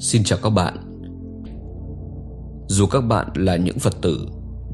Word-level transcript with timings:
Xin 0.00 0.24
chào 0.24 0.38
các 0.42 0.50
bạn 0.50 0.76
Dù 2.68 2.86
các 2.86 3.00
bạn 3.00 3.28
là 3.34 3.56
những 3.56 3.78
Phật 3.78 4.00
tử 4.02 4.26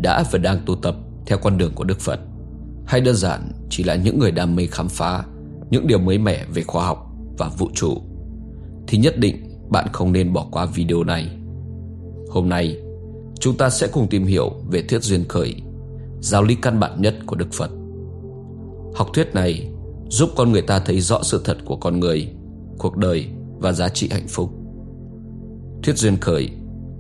đã 0.03 0.25
và 0.33 0.39
đang 0.39 0.59
tu 0.67 0.75
tập 0.75 0.97
theo 1.27 1.39
con 1.39 1.59
đường 1.59 1.73
của 1.75 1.85
Đức 1.85 2.01
Phật 2.01 2.21
hay 2.87 3.01
đơn 3.01 3.17
giản 3.17 3.53
chỉ 3.71 3.85
là 3.85 3.95
những 3.95 4.19
người 4.19 4.31
đam 4.31 4.57
mê 4.57 4.67
khám 4.67 4.89
phá 4.89 5.25
những 5.71 5.87
điều 5.87 5.99
mới 5.99 6.19
mẻ 6.19 6.45
về 6.55 6.63
khoa 6.63 6.87
học 6.87 7.11
và 7.39 7.49
vũ 7.59 7.71
trụ 7.75 8.03
thì 8.87 8.99
nhất 8.99 9.19
định 9.19 9.37
bạn 9.71 9.89
không 9.93 10.13
nên 10.13 10.33
bỏ 10.33 10.47
qua 10.51 10.67
video 10.67 11.05
này. 11.05 11.31
Hôm 12.31 12.49
nay, 12.49 12.77
chúng 13.41 13.57
ta 13.57 13.71
sẽ 13.71 13.89
cùng 13.93 14.09
tìm 14.09 14.27
hiểu 14.27 14.53
về 14.71 14.83
thuyết 14.83 15.03
duyên 15.03 15.25
khởi, 15.29 15.55
giáo 16.21 16.43
lý 16.43 16.55
căn 16.55 16.81
bản 16.81 17.03
nhất 17.03 17.15
của 17.27 17.37
Đức 17.37 17.53
Phật. 17.53 17.71
Học 18.95 19.09
thuyết 19.15 19.35
này 19.35 19.71
giúp 20.09 20.31
con 20.37 20.53
người 20.53 20.63
ta 20.63 20.79
thấy 20.79 21.01
rõ 21.01 21.23
sự 21.23 21.41
thật 21.45 21.59
của 21.65 21.77
con 21.77 22.01
người, 22.01 22.29
cuộc 22.79 22.97
đời 22.97 23.27
và 23.59 23.73
giá 23.73 23.89
trị 23.89 24.09
hạnh 24.13 24.29
phúc. 24.29 24.64
Thuyết 25.85 25.97
duyên 25.97 26.17
khởi 26.21 26.51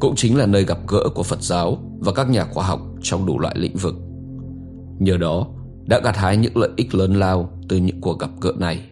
cũng 0.00 0.14
chính 0.16 0.36
là 0.36 0.46
nơi 0.46 0.64
gặp 0.64 0.78
gỡ 0.88 1.08
của 1.14 1.22
Phật 1.22 1.42
giáo 1.42 1.78
và 1.98 2.12
các 2.12 2.30
nhà 2.30 2.44
khoa 2.44 2.66
học 2.66 2.80
trong 3.02 3.26
đủ 3.26 3.38
loại 3.38 3.54
lĩnh 3.58 3.76
vực. 3.76 3.94
Nhờ 4.98 5.16
đó 5.16 5.46
đã 5.86 6.00
gặt 6.04 6.16
hái 6.16 6.36
những 6.36 6.56
lợi 6.56 6.70
ích 6.76 6.94
lớn 6.94 7.14
lao 7.14 7.58
từ 7.68 7.76
những 7.76 8.00
cuộc 8.00 8.18
gặp 8.18 8.30
gỡ 8.40 8.52
này. 8.58 8.90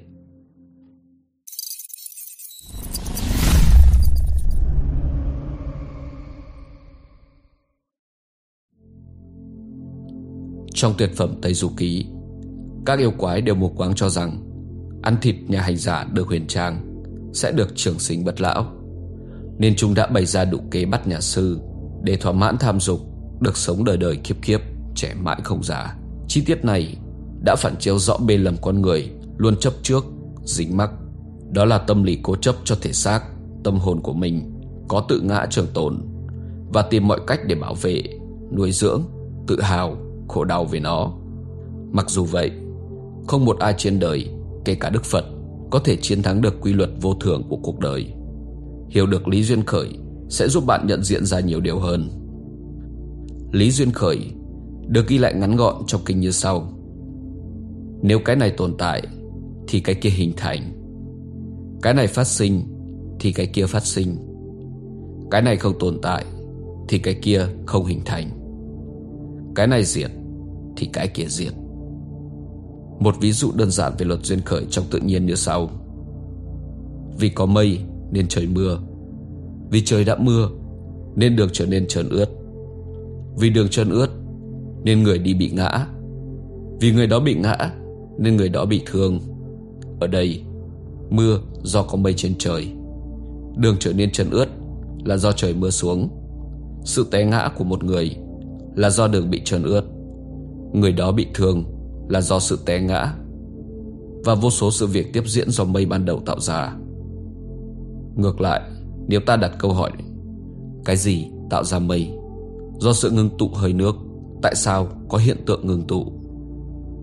Trong 10.75 10.95
tuyệt 10.99 11.11
phẩm 11.17 11.35
Tây 11.43 11.55
Du 11.55 11.71
Ký, 11.77 12.07
các 12.87 12.99
yêu 12.99 13.13
quái 13.19 13.41
đều 13.41 13.55
mù 13.55 13.69
quáng 13.69 13.95
cho 13.95 14.09
rằng 14.09 14.43
ăn 15.03 15.17
thịt 15.23 15.37
nhà 15.49 15.61
hành 15.61 15.77
giả 15.77 16.07
được 16.13 16.27
huyền 16.27 16.47
trang 16.47 17.03
sẽ 17.35 17.53
được 17.53 17.69
trường 17.75 17.99
sinh 17.99 18.25
bất 18.25 18.41
lão, 18.41 18.82
nên 19.63 19.77
chúng 19.77 19.95
đã 19.95 20.07
bày 20.07 20.27
ra 20.27 20.45
đủ 20.45 20.59
kế 20.71 20.85
bắt 20.85 21.07
nhà 21.07 21.21
sư 21.21 21.61
để 22.03 22.17
thỏa 22.17 22.33
mãn 22.33 22.57
tham 22.59 22.81
dục, 22.81 23.01
được 23.41 23.57
sống 23.57 23.85
đời 23.85 23.97
đời 23.97 24.17
kiếp 24.17 24.37
kiếp, 24.43 24.61
trẻ 24.95 25.15
mãi 25.23 25.41
không 25.45 25.63
già. 25.63 25.97
Chi 26.29 26.43
tiết 26.47 26.65
này 26.65 26.97
đã 27.45 27.57
phản 27.59 27.77
chiếu 27.79 27.99
rõ 27.99 28.17
bề 28.17 28.37
lầm 28.37 28.57
con 28.63 28.83
người 28.83 29.11
luôn 29.37 29.57
chấp 29.57 29.73
trước, 29.83 30.05
dính 30.45 30.77
mắc. 30.77 30.91
Đó 31.51 31.65
là 31.65 31.79
tâm 31.79 32.03
lý 32.03 32.19
cố 32.23 32.37
chấp 32.37 32.55
cho 32.65 32.77
thể 32.81 32.93
xác, 32.93 33.23
tâm 33.65 33.79
hồn 33.79 34.01
của 34.01 34.13
mình 34.13 34.61
có 34.89 35.05
tự 35.09 35.21
ngã 35.21 35.47
trường 35.51 35.67
tồn 35.75 35.99
và 36.73 36.83
tìm 36.83 37.09
mọi 37.09 37.21
cách 37.27 37.41
để 37.47 37.55
bảo 37.55 37.75
vệ, 37.75 38.03
nuôi 38.57 38.73
dưỡng, 38.73 39.03
tự 39.47 39.61
hào, 39.61 39.97
khổ 40.29 40.45
đau 40.45 40.65
về 40.65 40.81
nó. 40.81 41.13
Mặc 41.93 42.11
dù 42.11 42.25
vậy, 42.25 42.51
không 43.27 43.45
một 43.45 43.59
ai 43.59 43.75
trên 43.79 44.01
đời, 44.01 44.29
kể 44.65 44.75
cả 44.75 44.91
Đức 44.91 45.05
Phật, 45.05 45.25
có 45.71 45.79
thể 45.79 45.97
chiến 45.97 46.23
thắng 46.23 46.41
được 46.41 46.61
quy 46.61 46.73
luật 46.73 46.91
vô 47.01 47.15
thường 47.15 47.43
của 47.49 47.59
cuộc 47.63 47.79
đời. 47.79 48.15
Hiểu 48.93 49.07
được 49.07 49.29
lý 49.29 49.43
duyên 49.43 49.65
khởi 49.65 49.89
sẽ 50.29 50.49
giúp 50.49 50.67
bạn 50.67 50.87
nhận 50.87 51.05
diện 51.05 51.25
ra 51.27 51.41
nhiều 51.41 51.61
điều 51.61 51.79
hơn. 51.79 52.11
Lý 53.53 53.71
duyên 53.71 53.91
khởi 53.91 54.19
được 54.89 55.09
ghi 55.09 55.19
lại 55.19 55.35
ngắn 55.35 55.57
gọn 55.57 55.75
trong 55.87 56.01
kinh 56.05 56.21
như 56.21 56.31
sau. 56.31 56.73
Nếu 58.03 58.19
cái 58.25 58.37
này 58.37 58.51
tồn 58.51 58.75
tại, 58.79 59.03
thì 59.69 59.81
cái 59.81 59.95
kia 59.95 60.11
hình 60.11 60.33
thành. 60.37 60.61
Cái 61.83 61.95
này 61.95 62.07
phát 62.07 62.25
sinh, 62.25 62.63
thì 63.21 63.33
cái 63.33 63.47
kia 63.47 63.67
phát 63.67 63.87
sinh. 63.87 64.17
Cái 65.31 65.43
này 65.43 65.57
không 65.57 65.79
tồn 65.79 65.99
tại, 66.03 66.25
thì 66.89 66.99
cái 66.99 67.15
kia 67.15 67.47
không 67.67 67.85
hình 67.85 68.01
thành. 68.05 68.31
Cái 69.55 69.67
này 69.67 69.85
diệt, 69.85 70.11
thì 70.77 70.89
cái 70.93 71.09
kia 71.09 71.27
diệt. 71.29 71.53
Một 73.01 73.15
ví 73.21 73.33
dụ 73.33 73.53
đơn 73.55 73.71
giản 73.71 73.93
về 73.99 74.07
luật 74.07 74.21
duyên 74.23 74.41
khởi 74.41 74.65
trong 74.71 74.85
tự 74.91 74.99
nhiên 74.99 75.27
như 75.27 75.35
sau. 75.35 75.71
Vì 77.19 77.29
có 77.29 77.47
mây 77.47 77.79
nên 78.13 78.29
trời 78.29 78.47
mưa. 78.47 78.79
Vì 79.71 79.83
trời 79.85 80.05
đã 80.05 80.17
mưa 80.17 80.49
nên 81.17 81.37
đường 81.37 81.49
trở 81.53 81.67
nên 81.67 81.87
trơn 81.89 82.09
ướt. 82.09 82.29
Vì 83.39 83.51
đường 83.51 83.69
trơn 83.69 83.91
ướt 83.91 84.09
nên 84.85 85.03
người 85.03 85.19
đi 85.19 85.35
bị 85.35 85.51
ngã. 85.51 85.87
Vì 86.81 86.93
người 86.93 87.07
đó 87.07 87.21
bị 87.21 87.35
ngã 87.35 87.57
nên 88.19 88.37
người 88.37 88.49
đó 88.49 88.65
bị 88.65 88.83
thương. 88.87 89.21
Ở 90.01 90.07
đây, 90.07 90.43
mưa 91.11 91.39
do 91.63 91.83
có 91.83 91.97
mây 91.97 92.15
trên 92.17 92.35
trời. 92.39 92.69
Đường 93.57 93.77
trở 93.81 93.93
nên 93.93 94.11
trơn 94.11 94.31
ướt 94.31 94.47
là 95.05 95.17
do 95.17 95.33
trời 95.33 95.55
mưa 95.55 95.71
xuống. 95.71 96.09
Sự 96.85 97.07
té 97.11 97.25
ngã 97.25 97.51
của 97.59 97.65
một 97.65 97.85
người 97.85 98.17
là 98.75 98.91
do 98.91 99.09
đường 99.09 99.31
bị 99.31 99.43
trơn 99.45 99.63
ướt. 99.63 99.85
Người 100.73 100.93
đó 100.93 101.13
bị 101.13 101.27
thương 101.35 101.65
là 102.09 102.21
do 102.21 102.39
sự 102.39 102.59
té 102.67 102.81
ngã. 102.81 103.15
Và 104.25 104.35
vô 104.35 104.51
số 104.51 104.71
sự 104.71 104.87
việc 104.87 105.13
tiếp 105.13 105.23
diễn 105.27 105.51
do 105.51 105.65
mây 105.65 105.87
ban 105.87 106.05
đầu 106.05 106.21
tạo 106.27 106.41
ra. 106.41 106.77
Ngược 108.17 108.41
lại, 108.41 108.61
nếu 109.09 109.21
ta 109.21 109.37
đặt 109.37 109.53
câu 109.59 109.73
hỏi 109.73 109.91
Cái 110.85 110.97
gì 110.97 111.27
tạo 111.51 111.65
ra 111.65 111.79
mây? 111.79 112.11
Do 112.79 112.93
sự 112.93 113.11
ngưng 113.11 113.31
tụ 113.39 113.49
hơi 113.55 113.73
nước 113.73 113.97
Tại 114.43 114.55
sao 114.55 114.89
có 115.09 115.19
hiện 115.19 115.37
tượng 115.47 115.67
ngưng 115.67 115.87
tụ? 115.87 116.13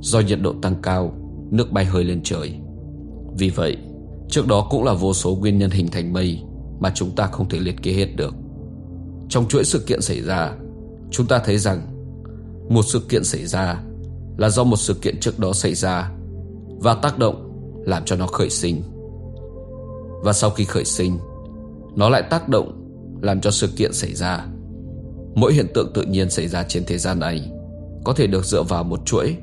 Do 0.02 0.20
nhiệt 0.20 0.40
độ 0.42 0.54
tăng 0.62 0.76
cao 0.82 1.14
Nước 1.52 1.72
bay 1.72 1.86
hơi 1.86 2.04
lên 2.04 2.22
trời 2.24 2.54
Vì 3.38 3.50
vậy 3.50 3.78
Trước 4.30 4.48
đó 4.48 4.68
cũng 4.70 4.84
là 4.84 4.94
vô 4.94 5.14
số 5.14 5.36
nguyên 5.36 5.58
nhân 5.58 5.70
hình 5.70 5.88
thành 5.88 6.14
mây 6.14 6.42
Mà 6.80 6.92
chúng 6.96 7.12
ta 7.12 7.28
không 7.28 7.50
thể 7.50 7.60
liệt 7.60 7.84
kê 7.84 7.92
hết 7.92 8.16
được 8.16 8.36
Trong 9.30 9.48
chuỗi 9.48 9.64
sự 9.64 9.80
kiện 9.88 10.02
xảy 10.02 10.22
ra 10.22 10.56
Chúng 11.12 11.26
ta 11.26 11.42
thấy 11.46 11.58
rằng 11.58 11.82
Một 12.70 12.84
sự 12.86 13.00
kiện 13.10 13.24
xảy 13.24 13.46
ra 13.46 13.84
Là 14.38 14.50
do 14.50 14.64
một 14.64 14.78
sự 14.78 14.94
kiện 14.94 15.20
trước 15.20 15.40
đó 15.40 15.54
xảy 15.54 15.76
ra 15.76 16.12
Và 16.80 16.94
tác 16.94 17.20
động 17.20 17.52
Làm 17.86 18.06
cho 18.06 18.16
nó 18.16 18.28
khởi 18.28 18.50
sinh 18.50 18.82
và 20.24 20.34
sau 20.34 20.50
khi 20.50 20.66
khởi 20.66 20.86
sinh, 20.86 21.18
Nó 21.96 22.10
lại 22.10 22.24
tác 22.30 22.50
động, 22.50 22.76
Làm 23.22 23.42
cho 23.42 23.52
sự 23.52 23.68
kiện 23.76 23.94
xảy 23.94 24.14
ra. 24.14 24.46
Mỗi 25.36 25.54
hiện 25.54 25.68
tượng 25.74 25.92
tự 25.94 26.04
nhiên 26.04 26.30
xảy 26.30 26.48
ra 26.48 26.64
trên 26.64 26.84
thế 26.88 26.98
gian 26.98 27.20
này 27.20 27.52
Có 28.04 28.14
thể 28.14 28.28
được 28.28 28.46
dựa 28.46 28.64
vào 28.64 28.84
một 28.84 29.06
chuỗi, 29.06 29.36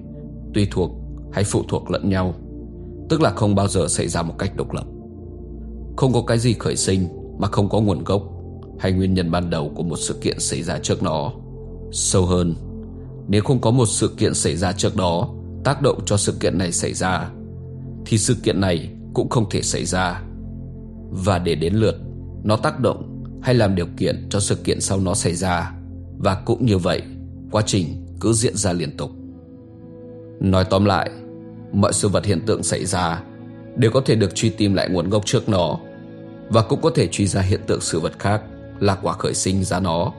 Tùy 0.54 0.69
thuộc 0.70 0.91
hay 1.32 1.44
phụ 1.44 1.62
thuộc 1.69 1.91
lẫn 1.91 2.09
nhau, 2.09 2.34
Tức 3.09 3.20
là 3.20 3.31
không 3.31 3.54
bao 3.54 3.69
giờ 3.69 3.88
xảy 3.88 4.09
ra 4.09 4.22
một 4.22 4.34
cách 4.38 4.56
độc 4.56 4.72
lập. 4.72 4.84
Không 5.97 6.12
có 6.12 6.22
cái 6.26 6.38
gì 6.38 6.54
khởi 6.59 6.76
sinh 6.76 7.09
Mà 7.38 7.48
không 7.48 7.69
có 7.69 7.81
nguồn 7.81 8.04
gốc 8.04 8.22
Hay 8.78 8.92
nguyên 8.92 9.15
nhân 9.15 9.31
ban 9.31 9.50
đầu 9.50 9.72
của 9.75 9.82
một 9.82 9.97
sự 9.97 10.15
kiện 10.20 10.41
xảy 10.41 10.62
ra 10.62 10.78
trước 10.78 11.03
nó. 11.03 11.32
Sâu 11.92 12.26
hơn, 12.26 12.54
Nếu 13.28 13.42
không 13.42 13.60
có 13.60 13.70
một 13.70 13.86
sự 13.86 14.09
kiện 14.16 14.34
xảy 14.34 14.56
ra 14.56 14.72
trước 14.72 14.97
đó 14.97 15.28
Tác 15.65 15.82
động 15.82 16.00
cho 16.06 16.16
sự 16.16 16.32
kiện 16.41 16.59
này 16.59 16.72
xảy 16.72 16.94
ra, 16.94 17.31
Thì 18.06 18.19
sự 18.19 18.36
kiện 18.42 18.60
này 18.60 18.91
cũng 19.15 19.28
không 19.28 19.50
thể 19.50 19.62
xảy 19.62 19.84
ra. 19.84 20.22
Và 21.10 21.38
để 21.38 21.54
đến 21.54 21.74
lượt, 21.74 21.96
Nó 22.46 22.56
tác 22.56 22.80
động 22.80 23.24
hay 23.42 23.54
làm 23.54 23.74
điều 23.74 23.86
kiện 23.96 24.26
cho 24.30 24.40
sự 24.40 24.54
kiện 24.54 24.80
sau 24.80 25.00
nó 25.00 25.14
xảy 25.14 25.34
ra. 25.34 25.72
Và 26.18 26.34
cũng 26.34 26.66
như 26.66 26.78
vậy, 26.78 27.02
quá 27.50 27.62
trình 27.66 28.06
cứ 28.20 28.32
diễn 28.32 28.56
ra 28.56 28.72
liên 28.72 28.96
tục. 28.96 29.10
Nói 30.40 30.64
tóm 30.70 30.84
lại, 30.84 31.10
mọi 31.72 31.92
sự 31.92 32.08
vật 32.08 32.24
hiện 32.24 32.40
tượng 32.46 32.62
xảy 32.62 32.84
ra 32.84 33.22
đều 33.76 33.90
có 33.90 34.00
thể 34.00 34.14
được 34.14 34.34
truy 34.34 34.50
tìm 34.50 34.74
lại 34.74 34.88
nguồn 34.88 35.10
gốc 35.10 35.26
trước 35.26 35.48
nó. 35.48 35.78
Và 36.48 36.62
cũng 36.62 36.80
có 36.82 36.90
thể 36.94 37.06
truy 37.06 37.26
ra 37.26 37.40
hiện 37.40 37.60
tượng 37.66 37.80
sự 37.80 38.00
vật 38.00 38.18
khác 38.18 38.42
là 38.80 38.94
quả 38.94 39.12
khởi 39.12 39.34
sinh 39.34 39.64
ra 39.64 39.80
nó, 39.80 40.12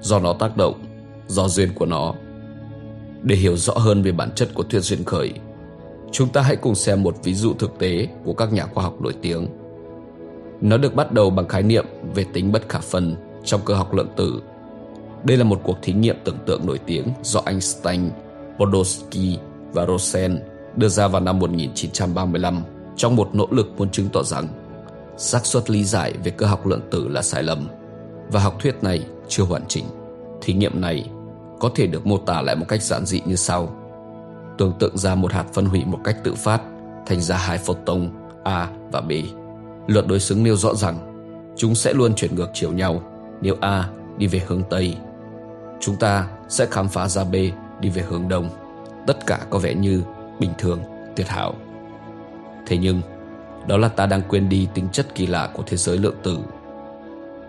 do 0.00 0.18
nó 0.18 0.32
tác 0.32 0.56
động, 0.56 0.84
do 1.26 1.48
duyên 1.48 1.68
của 1.74 1.86
nó. 1.86 2.14
Để 3.22 3.36
hiểu 3.36 3.56
rõ 3.56 3.74
hơn 3.74 4.02
về 4.02 4.12
bản 4.12 4.30
chất 4.34 4.48
của 4.54 4.62
thuyết 4.62 4.80
duyên 4.80 5.04
khởi, 5.04 5.32
chúng 6.12 6.28
ta 6.28 6.42
hãy 6.42 6.56
cùng 6.56 6.74
xem 6.74 7.02
một 7.02 7.16
ví 7.24 7.34
dụ 7.34 7.54
thực 7.54 7.78
tế 7.78 8.08
của 8.24 8.34
các 8.34 8.52
nhà 8.52 8.66
khoa 8.66 8.84
học 8.84 9.00
nổi 9.00 9.14
tiếng 9.22 9.46
nó 10.64 10.76
được 10.76 10.94
bắt 10.94 11.12
đầu 11.12 11.30
bằng 11.30 11.48
khái 11.48 11.62
niệm 11.62 11.86
về 12.14 12.24
tính 12.32 12.52
bất 12.52 12.68
khả 12.68 12.78
phân 12.78 13.16
trong 13.44 13.60
cơ 13.64 13.74
học 13.74 13.94
lượng 13.94 14.08
tử. 14.16 14.42
Đây 15.24 15.36
là 15.36 15.44
một 15.44 15.60
cuộc 15.62 15.76
thí 15.82 15.92
nghiệm 15.92 16.16
tưởng 16.24 16.38
tượng 16.46 16.66
nổi 16.66 16.78
tiếng 16.86 17.08
do 17.22 17.40
Einstein, 17.46 18.10
Podolsky 18.58 19.38
và 19.72 19.86
Rosen 19.86 20.40
đưa 20.76 20.88
ra 20.88 21.08
vào 21.08 21.20
năm 21.20 21.38
1935 21.38 22.62
trong 22.96 23.16
một 23.16 23.34
nỗ 23.34 23.48
lực 23.50 23.72
muốn 23.78 23.90
chứng 23.90 24.08
tỏ 24.12 24.22
rằng 24.22 24.48
xác 25.16 25.46
suất 25.46 25.70
lý 25.70 25.84
giải 25.84 26.12
về 26.24 26.30
cơ 26.30 26.46
học 26.46 26.66
lượng 26.66 26.82
tử 26.90 27.08
là 27.08 27.22
sai 27.22 27.42
lầm 27.42 27.68
và 28.32 28.40
học 28.40 28.56
thuyết 28.60 28.82
này 28.82 29.06
chưa 29.28 29.42
hoàn 29.42 29.62
chỉnh. 29.68 29.84
Thí 30.42 30.52
nghiệm 30.52 30.80
này 30.80 31.10
có 31.60 31.70
thể 31.74 31.86
được 31.86 32.06
mô 32.06 32.18
tả 32.18 32.42
lại 32.42 32.56
một 32.56 32.66
cách 32.68 32.82
giản 32.82 33.06
dị 33.06 33.20
như 33.26 33.36
sau. 33.36 33.76
Tưởng 34.58 34.72
tượng 34.78 34.98
ra 34.98 35.14
một 35.14 35.32
hạt 35.32 35.44
phân 35.52 35.66
hủy 35.66 35.84
một 35.84 35.98
cách 36.04 36.16
tự 36.24 36.34
phát 36.34 36.62
thành 37.06 37.20
ra 37.20 37.36
hai 37.36 37.58
photon 37.58 38.10
A 38.44 38.68
và 38.92 39.00
B. 39.00 39.12
Luật 39.86 40.06
đối 40.06 40.20
xứng 40.20 40.42
nêu 40.44 40.56
rõ 40.56 40.74
rằng 40.74 40.98
chúng 41.56 41.74
sẽ 41.74 41.92
luôn 41.92 42.14
chuyển 42.14 42.34
ngược 42.34 42.50
chiều 42.52 42.72
nhau 42.72 43.02
nếu 43.40 43.56
A 43.60 43.88
đi 44.16 44.26
về 44.26 44.42
hướng 44.46 44.62
Tây. 44.70 44.96
Chúng 45.80 45.96
ta 45.96 46.28
sẽ 46.48 46.66
khám 46.70 46.88
phá 46.88 47.08
ra 47.08 47.24
B 47.24 47.34
đi 47.80 47.88
về 47.88 48.02
hướng 48.02 48.28
Đông. 48.28 48.48
Tất 49.06 49.26
cả 49.26 49.40
có 49.50 49.58
vẻ 49.58 49.74
như 49.74 50.02
bình 50.40 50.50
thường, 50.58 50.80
tuyệt 51.16 51.28
hảo. 51.28 51.54
Thế 52.66 52.76
nhưng, 52.76 53.00
đó 53.66 53.76
là 53.76 53.88
ta 53.88 54.06
đang 54.06 54.22
quên 54.28 54.48
đi 54.48 54.68
tính 54.74 54.88
chất 54.92 55.14
kỳ 55.14 55.26
lạ 55.26 55.50
của 55.54 55.62
thế 55.66 55.76
giới 55.76 55.98
lượng 55.98 56.16
tử. 56.22 56.38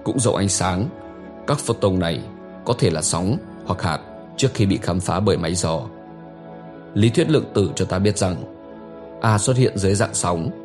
Cũng 0.03 0.19
dầu 0.19 0.35
ánh 0.35 0.49
sáng, 0.49 0.89
các 1.47 1.59
photon 1.59 1.99
này 1.99 2.21
có 2.65 2.73
thể 2.79 2.89
là 2.89 3.01
sóng 3.01 3.37
hoặc 3.65 3.81
hạt 3.81 3.99
trước 4.37 4.49
khi 4.53 4.65
bị 4.65 4.79
khám 4.81 4.99
phá 4.99 5.19
bởi 5.19 5.37
máy 5.37 5.55
dò. 5.55 5.81
Lý 6.93 7.09
thuyết 7.09 7.29
lượng 7.29 7.45
tử 7.53 7.71
cho 7.75 7.85
ta 7.85 7.99
biết 7.99 8.17
rằng 8.17 8.35
A 9.21 9.37
xuất 9.37 9.57
hiện 9.57 9.77
dưới 9.77 9.95
dạng 9.95 10.13
sóng 10.13 10.64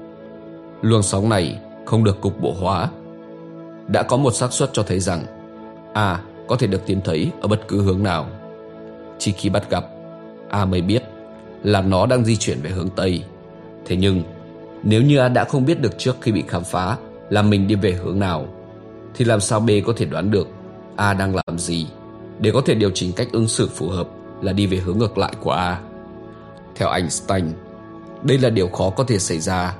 Luồng 0.82 1.02
sóng 1.02 1.28
này 1.28 1.58
không 1.84 2.04
được 2.04 2.20
cục 2.20 2.40
bộ 2.40 2.54
hóa. 2.60 2.88
đã 3.88 4.02
có 4.02 4.16
một 4.16 4.34
xác 4.34 4.52
suất 4.52 4.70
cho 4.72 4.82
thấy 4.82 5.00
rằng 5.00 5.24
A 5.94 6.20
có 6.48 6.56
thể 6.56 6.66
được 6.66 6.86
tìm 6.86 7.00
thấy 7.00 7.30
ở 7.40 7.48
bất 7.48 7.68
cứ 7.68 7.82
hướng 7.82 8.02
nào. 8.02 8.26
Chỉ 9.18 9.32
khi 9.32 9.48
bắt 9.48 9.70
gặp, 9.70 9.84
A 10.48 10.64
mới 10.64 10.82
biết 10.82 11.02
là 11.62 11.80
nó 11.80 12.06
đang 12.06 12.24
di 12.24 12.36
chuyển 12.36 12.60
về 12.62 12.70
hướng 12.70 12.88
Tây. 12.96 13.24
Thế 13.86 13.96
nhưng, 13.96 14.22
nếu 14.82 15.02
như 15.02 15.18
A 15.18 15.28
đã 15.28 15.44
không 15.44 15.66
biết 15.66 15.80
được 15.80 15.98
trước 15.98 16.16
khi 16.20 16.32
bị 16.32 16.44
khám 16.48 16.64
phá 16.64 16.96
là 17.30 17.42
mình 17.42 17.66
đi 17.66 17.74
về 17.74 17.92
hướng 17.92 18.18
nào, 18.18 18.46
thì 19.14 19.24
làm 19.24 19.40
sao 19.40 19.60
B 19.60 19.70
có 19.86 19.92
thể 19.96 20.04
đoán 20.04 20.30
được 20.30 20.48
A 20.96 21.14
đang 21.14 21.34
làm 21.34 21.58
gì 21.58 21.86
để 22.38 22.50
có 22.50 22.60
thể 22.60 22.74
điều 22.74 22.90
chỉnh 22.94 23.12
cách 23.12 23.28
ứng 23.32 23.48
xử 23.48 23.68
phù 23.68 23.88
hợp 23.88 24.08
là 24.42 24.52
đi 24.52 24.66
về 24.66 24.76
hướng 24.76 24.98
ngược 24.98 25.18
lại 25.18 25.32
của 25.40 25.50
A. 25.50 25.80
Theo 26.74 26.88
Einstein, 26.88 27.44
đây 28.22 28.38
là 28.38 28.50
điều 28.50 28.68
khó 28.68 28.90
có 28.90 29.04
thể 29.04 29.18
xảy 29.18 29.40
ra, 29.40 29.74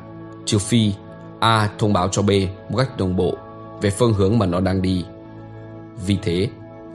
trừ 0.47 0.59
phi 0.59 0.93
A 1.41 1.71
thông 1.79 1.93
báo 1.93 2.09
cho 2.09 2.23
B 2.23 2.31
một 2.71 2.79
cách 2.79 2.99
đồng 2.99 3.17
bộ 3.17 3.35
về 3.83 3.91
phương 3.91 4.13
hướng 4.13 4.39
mà 4.39 4.47
nó 4.47 4.61
đang 4.61 4.83
đi. 4.83 5.05
Vì 6.07 6.17
thế, 6.23 6.49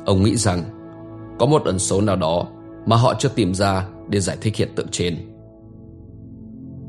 ông 0.06 0.24
nghĩ 0.24 0.36
rằng 0.36 0.64
có 1.40 1.46
một 1.46 1.62
ẩn 1.66 1.80
số 1.80 2.02
nào 2.02 2.16
đó 2.16 2.48
mà 2.86 2.96
họ 2.96 3.14
chưa 3.20 3.30
tìm 3.36 3.54
ra 3.54 3.88
để 4.10 4.20
giải 4.20 4.38
thích 4.42 4.56
hiện 4.56 4.70
tượng 4.76 4.88
trên. 4.92 5.18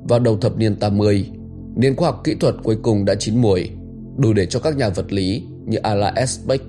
Vào 0.08 0.19
đầu 0.19 0.37
thập 0.37 0.56
niên 0.56 0.76
80, 0.76 1.31
nền 1.76 1.97
khoa 1.97 2.11
học 2.11 2.20
kỹ 2.25 2.35
thuật 2.35 2.55
cuối 2.62 2.79
cùng 2.82 3.05
đã 3.05 3.14
chín 3.14 3.43
muồi, 3.43 3.70
đủ 4.17 4.32
để 4.32 4.47
cho 4.47 4.61
các 4.61 4.76
nhà 4.76 4.88
vật 4.88 5.12
lý 5.12 5.43
như 5.64 5.79
Alain 5.79 6.14
Aspect 6.14 6.62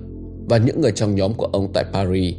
và 0.48 0.58
những 0.58 0.80
người 0.80 0.92
trong 0.92 1.14
nhóm 1.14 1.34
của 1.34 1.48
ông 1.52 1.72
tại 1.72 1.84
Paris 1.92 2.34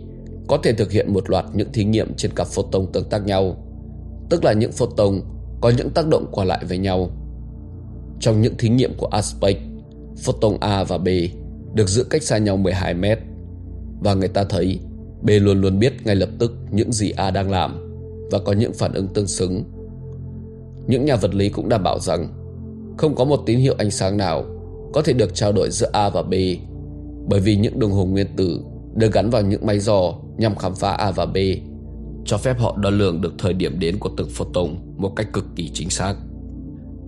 có 0.47 0.57
thể 0.63 0.73
thực 0.73 0.91
hiện 0.91 1.13
một 1.13 1.29
loạt 1.29 1.45
những 1.53 1.71
thí 1.71 1.83
nghiệm 1.83 2.13
trên 2.13 2.31
cặp 2.35 2.47
photon 2.47 2.87
tương 2.93 3.09
tác 3.09 3.25
nhau, 3.25 3.57
tức 4.29 4.43
là 4.43 4.53
những 4.53 4.71
photon 4.71 5.21
có 5.61 5.71
những 5.77 5.89
tác 5.89 6.07
động 6.07 6.25
qua 6.31 6.45
lại 6.45 6.63
với 6.69 6.77
nhau. 6.77 7.09
Trong 8.19 8.41
những 8.41 8.57
thí 8.57 8.69
nghiệm 8.69 8.93
của 8.97 9.07
Aspect, 9.07 9.59
photon 10.23 10.57
A 10.59 10.83
và 10.83 10.97
B 10.97 11.07
được 11.73 11.89
giữ 11.89 12.03
cách 12.03 12.23
xa 12.23 12.37
nhau 12.37 12.57
12 12.57 12.93
mét 12.93 13.19
và 13.99 14.13
người 14.13 14.27
ta 14.27 14.43
thấy 14.43 14.79
B 15.21 15.29
luôn 15.41 15.61
luôn 15.61 15.79
biết 15.79 15.93
ngay 16.05 16.15
lập 16.15 16.29
tức 16.39 16.53
những 16.71 16.91
gì 16.91 17.11
A 17.11 17.31
đang 17.31 17.51
làm 17.51 17.89
và 18.31 18.39
có 18.39 18.53
những 18.53 18.73
phản 18.73 18.93
ứng 18.93 19.07
tương 19.07 19.27
xứng. 19.27 19.63
Những 20.87 21.05
nhà 21.05 21.15
vật 21.15 21.35
lý 21.35 21.49
cũng 21.49 21.69
đảm 21.69 21.83
bảo 21.83 21.99
rằng 21.99 22.27
không 22.97 23.15
có 23.15 23.25
một 23.25 23.43
tín 23.45 23.59
hiệu 23.59 23.75
ánh 23.77 23.91
sáng 23.91 24.17
nào 24.17 24.45
có 24.93 25.01
thể 25.01 25.13
được 25.13 25.35
trao 25.35 25.51
đổi 25.51 25.69
giữa 25.71 25.89
A 25.93 26.09
và 26.09 26.23
B 26.23 26.33
bởi 27.27 27.39
vì 27.39 27.55
những 27.55 27.79
đồng 27.79 27.91
hồ 27.91 28.05
nguyên 28.05 28.27
tử 28.35 28.59
được 28.95 29.13
gắn 29.13 29.29
vào 29.29 29.41
những 29.41 29.65
máy 29.65 29.79
dò 29.79 30.13
nhằm 30.37 30.55
khám 30.55 30.75
phá 30.75 30.91
A 30.91 31.11
và 31.11 31.25
B 31.25 31.37
cho 32.25 32.37
phép 32.37 32.59
họ 32.59 32.77
đo 32.77 32.89
lường 32.89 33.21
được 33.21 33.33
thời 33.37 33.53
điểm 33.53 33.79
đến 33.79 33.99
của 33.99 34.09
từng 34.17 34.29
photon 34.29 34.75
một 34.97 35.15
cách 35.15 35.27
cực 35.33 35.45
kỳ 35.55 35.69
chính 35.73 35.89
xác. 35.89 36.15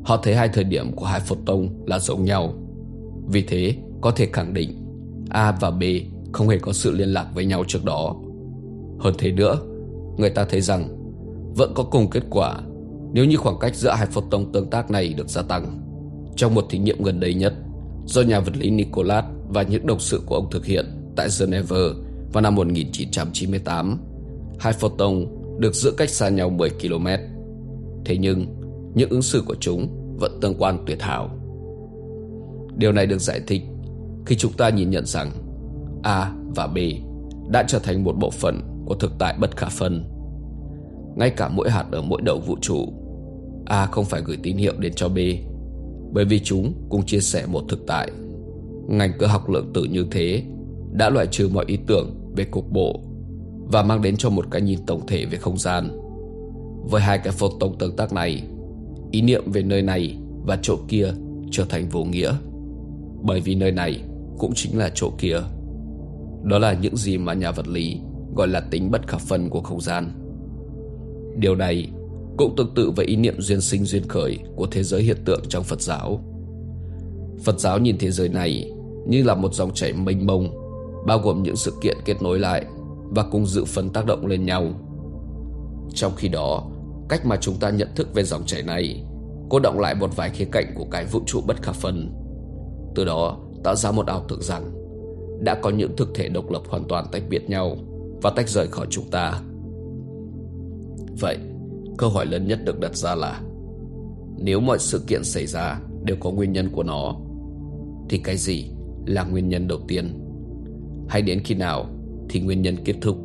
Họ 0.04 0.18
thấy 0.24 0.36
hai 0.36 0.50
thời 0.50 0.64
điểm 0.64 0.92
của 0.92 1.06
hai 1.06 1.20
photon 1.20 1.70
là 1.86 2.00
giống 2.00 2.26
nhau. 2.26 2.54
Vì 3.28 3.42
thế, 3.42 3.76
có 4.02 4.12
thể 4.12 4.28
khẳng 4.34 4.54
định 4.54 4.72
A 5.30 5.52
và 5.62 5.72
B 5.72 5.84
không 6.32 6.48
hề 6.50 6.58
có 6.58 6.74
sự 6.74 6.92
liên 6.92 7.10
lạc 7.10 7.28
với 7.34 7.46
nhau 7.46 7.64
trước 7.68 7.86
đó. 7.86 8.16
Hơn 9.00 9.14
thế 9.18 9.32
nữa, 9.32 9.60
người 10.18 10.30
ta 10.30 10.46
thấy 10.46 10.62
rằng 10.62 10.98
vẫn 11.56 11.72
có 11.76 11.84
cùng 11.84 12.10
kết 12.10 12.24
quả 12.30 12.62
nếu 13.14 13.26
như 13.26 13.38
khoảng 13.38 13.60
cách 13.60 13.76
giữa 13.76 13.92
hai 13.92 14.08
photon 14.08 14.52
tương 14.52 14.70
tác 14.70 14.92
này 14.92 15.14
được 15.14 15.30
gia 15.30 15.42
tăng. 15.42 15.82
Trong 16.36 16.56
một 16.56 16.66
thí 16.70 16.78
nghiệm 16.78 17.04
gần 17.04 17.20
đây 17.20 17.34
nhất, 17.34 17.54
do 18.06 18.22
nhà 18.22 18.40
vật 18.40 18.58
lý 18.58 18.70
Nicolas 18.70 19.26
và 19.48 19.64
những 19.64 19.88
đồng 19.88 20.00
sự 20.00 20.22
của 20.26 20.36
ông 20.36 20.50
thực 20.52 20.66
hiện 20.66 20.86
tại 21.16 21.28
Geneva 21.40 21.78
vào 22.34 22.42
năm 22.42 22.56
1998, 22.56 23.98
hai 24.60 24.74
photon 24.74 25.26
được 25.60 25.76
giữ 25.76 25.92
cách 25.98 26.10
xa 26.10 26.30
nhau 26.30 26.50
10 26.50 26.70
km. 26.70 27.08
Thế 28.06 28.18
nhưng, 28.18 28.61
những 28.94 29.10
ứng 29.10 29.22
xử 29.22 29.44
của 29.46 29.56
chúng 29.60 29.88
vẫn 30.20 30.40
tương 30.42 30.56
quan 30.58 30.84
tuyệt 30.88 31.02
hảo. 31.02 31.30
Điều 32.76 32.92
này 32.92 33.06
được 33.06 33.22
giải 33.22 33.42
thích 33.48 33.62
khi 34.26 34.36
chúng 34.36 34.54
ta 34.54 34.70
nhìn 34.70 34.90
nhận 34.90 35.06
rằng 35.06 35.32
A 36.04 36.34
và 36.56 36.68
B 36.68 36.78
đã 37.50 37.64
trở 37.68 37.80
thành 37.80 38.04
một 38.04 38.16
bộ 38.20 38.30
phận 38.30 38.62
của 38.86 38.96
thực 38.96 39.12
tại 39.20 39.36
bất 39.40 39.58
khả 39.58 39.68
phân. 39.70 40.06
Ngay 41.16 41.30
cả 41.30 41.50
mỗi 41.50 41.70
hạt 41.70 41.86
ở 41.92 42.02
mỗi 42.02 42.22
đầu 42.22 42.40
vũ 42.40 42.56
trụ, 42.62 42.86
A 43.66 43.86
không 43.86 44.06
phải 44.06 44.22
gửi 44.26 44.38
tín 44.44 44.58
hiệu 44.58 44.74
đến 44.80 44.94
cho 44.96 45.10
B, 45.10 45.18
bởi 46.12 46.26
vì 46.26 46.40
chúng 46.40 46.74
cùng 46.90 47.06
chia 47.06 47.20
sẻ 47.20 47.46
một 47.46 47.64
thực 47.70 47.88
tại. 47.88 48.12
Ngành 48.88 49.12
cơ 49.20 49.28
học 49.28 49.50
lượng 49.50 49.72
tử 49.74 49.84
như 49.84 50.06
thế 50.12 50.44
đã 50.92 51.10
loại 51.10 51.28
trừ 51.28 51.50
mọi 51.54 51.66
ý 51.68 51.78
tưởng 51.88 52.34
về 52.36 52.44
cục 52.44 52.72
bộ 52.72 53.00
và 53.72 53.84
mang 53.84 54.02
đến 54.02 54.16
cho 54.18 54.30
một 54.30 54.46
cái 54.52 54.62
nhìn 54.62 54.86
tổng 54.86 55.08
thể 55.08 55.26
về 55.26 55.38
không 55.38 55.58
gian. 55.58 55.98
Với 56.90 57.02
hai 57.02 57.18
cái 57.18 57.34
photon 57.34 57.78
tương 57.80 57.96
tác 57.96 58.14
này, 58.14 58.44
ý 59.12 59.22
niệm 59.22 59.52
về 59.52 59.64
nơi 59.64 59.82
này 59.82 60.18
và 60.46 60.60
chỗ 60.62 60.78
kia 60.88 61.14
trở 61.52 61.66
thành 61.66 61.90
vô 61.90 62.04
nghĩa. 62.04 62.34
Bởi 63.22 63.42
vì 63.42 63.56
nơi 63.56 63.72
này 63.72 64.04
cũng 64.38 64.52
chính 64.56 64.78
là 64.78 64.92
chỗ 64.96 65.12
kia. 65.18 65.38
Đó 66.44 66.60
là 66.60 66.74
những 66.74 66.98
gì 66.98 67.18
mà 67.18 67.34
nhà 67.34 67.52
vật 67.52 67.68
lý 67.68 68.00
gọi 68.36 68.48
là 68.48 68.60
tính 68.60 68.92
bất 68.92 69.08
khả 69.08 69.18
phân 69.18 69.50
của 69.50 69.62
không 69.62 69.82
gian. 69.82 70.12
Điều 71.38 71.56
này 71.56 71.90
cũng 72.38 72.56
tương 72.58 72.74
tự 72.76 72.92
với 72.96 73.06
ý 73.06 73.16
niệm 73.16 73.36
duyên 73.42 73.62
sinh 73.62 73.86
duyên 73.86 74.08
khởi 74.08 74.38
của 74.56 74.68
thế 74.72 74.84
giới 74.84 75.04
hiện 75.04 75.18
tượng 75.26 75.42
trong 75.50 75.64
Phật 75.64 75.82
giáo. 75.82 76.20
Phật 77.44 77.60
giáo 77.60 77.80
nhìn 77.80 77.98
thế 77.98 78.12
giới 78.12 78.30
này 78.30 78.72
như 79.08 79.24
là 79.24 79.36
một 79.36 79.54
dòng 79.54 79.74
chảy 79.74 79.94
mênh 79.94 80.28
mông, 80.28 80.50
bao 81.08 81.20
gồm 81.20 81.44
những 81.44 81.56
sự 81.56 81.74
kiện 81.82 81.98
kết 82.06 82.22
nối 82.22 82.40
lại 82.40 82.66
và 83.10 83.24
cùng 83.24 83.46
dự 83.46 83.66
phần 83.66 83.90
tác 83.90 84.06
động 84.06 84.26
lên 84.26 84.46
nhau. 84.46 84.66
Trong 85.94 86.12
khi 86.16 86.28
đó, 86.28 86.71
cách 87.12 87.26
mà 87.26 87.38
chúng 87.38 87.56
ta 87.56 87.70
nhận 87.70 87.88
thức 87.96 88.14
về 88.14 88.24
dòng 88.24 88.46
chảy 88.46 88.64
này 88.64 89.04
cô 89.50 89.60
động 89.60 89.80
lại 89.80 89.96
một 89.96 90.16
vài 90.16 90.30
khía 90.30 90.46
cạnh 90.52 90.74
của 90.76 90.86
cái 90.92 91.06
vũ 91.06 91.20
trụ 91.26 91.42
bất 91.48 91.62
khả 91.62 91.72
phân. 91.72 92.12
Từ 92.96 93.06
đó 93.06 93.38
tạo 93.64 93.76
ra 93.76 93.92
một 93.92 94.08
ảo 94.08 94.26
tưởng 94.28 94.42
rằng 94.42 94.72
đã 95.40 95.56
có 95.62 95.70
những 95.70 95.96
thực 95.98 96.10
thể 96.16 96.30
độc 96.30 96.52
lập 96.52 96.62
hoàn 96.70 96.84
toàn 96.88 97.06
tách 97.12 97.24
biệt 97.30 97.50
nhau 97.50 97.76
và 98.22 98.30
tách 98.30 98.50
rời 98.50 98.68
khỏi 98.68 98.88
chúng 98.90 99.10
ta. 99.12 99.42
Vậy, 101.20 101.38
câu 101.98 102.10
hỏi 102.10 102.26
lớn 102.26 102.48
nhất 102.48 102.60
được 102.66 102.80
đặt 102.80 102.96
ra 102.96 103.16
là 103.16 103.42
nếu 104.38 104.60
mọi 104.60 104.80
sự 104.80 105.04
kiện 105.08 105.24
xảy 105.24 105.46
ra 105.46 105.82
đều 106.04 106.18
có 106.20 106.32
nguyên 106.32 106.52
nhân 106.52 106.70
của 106.70 106.84
nó 106.84 107.16
thì 108.10 108.18
cái 108.18 108.38
gì 108.38 108.72
là 109.06 109.24
nguyên 109.24 109.50
nhân 109.50 109.68
đầu 109.68 109.80
tiên? 109.88 110.20
Hay 111.08 111.22
đến 111.22 111.42
khi 111.44 111.56
nào 111.56 111.86
thì 112.30 112.40
nguyên 112.40 112.62
nhân 112.62 112.76
kết 112.86 112.96
thúc? 113.02 113.18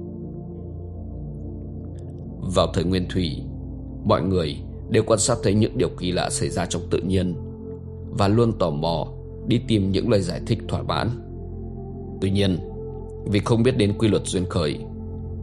Vào 2.54 2.66
thời 2.74 2.84
nguyên 2.84 3.06
thủy, 3.08 3.42
mọi 4.06 4.22
người 4.22 4.56
đều 4.90 5.02
quan 5.06 5.18
sát 5.18 5.38
thấy 5.42 5.54
những 5.54 5.78
điều 5.78 5.88
kỳ 5.88 6.12
lạ 6.12 6.30
xảy 6.30 6.48
ra 6.48 6.66
trong 6.66 6.82
tự 6.90 7.00
nhiên 7.00 7.34
và 8.10 8.28
luôn 8.28 8.58
tò 8.58 8.70
mò 8.70 9.06
đi 9.46 9.60
tìm 9.68 9.92
những 9.92 10.10
lời 10.10 10.20
giải 10.20 10.40
thích 10.46 10.58
thỏa 10.68 10.82
mãn. 10.82 11.10
Tuy 12.20 12.30
nhiên, 12.30 12.58
vì 13.26 13.38
không 13.38 13.62
biết 13.62 13.76
đến 13.76 13.92
quy 13.98 14.08
luật 14.08 14.22
duyên 14.26 14.46
khởi 14.48 14.78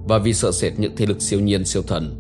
và 0.08 0.18
vì 0.18 0.34
sợ 0.34 0.52
sệt 0.52 0.74
những 0.78 0.96
thế 0.96 1.06
lực 1.06 1.22
siêu 1.22 1.40
nhiên 1.40 1.66
siêu 1.66 1.82
thần, 1.88 2.16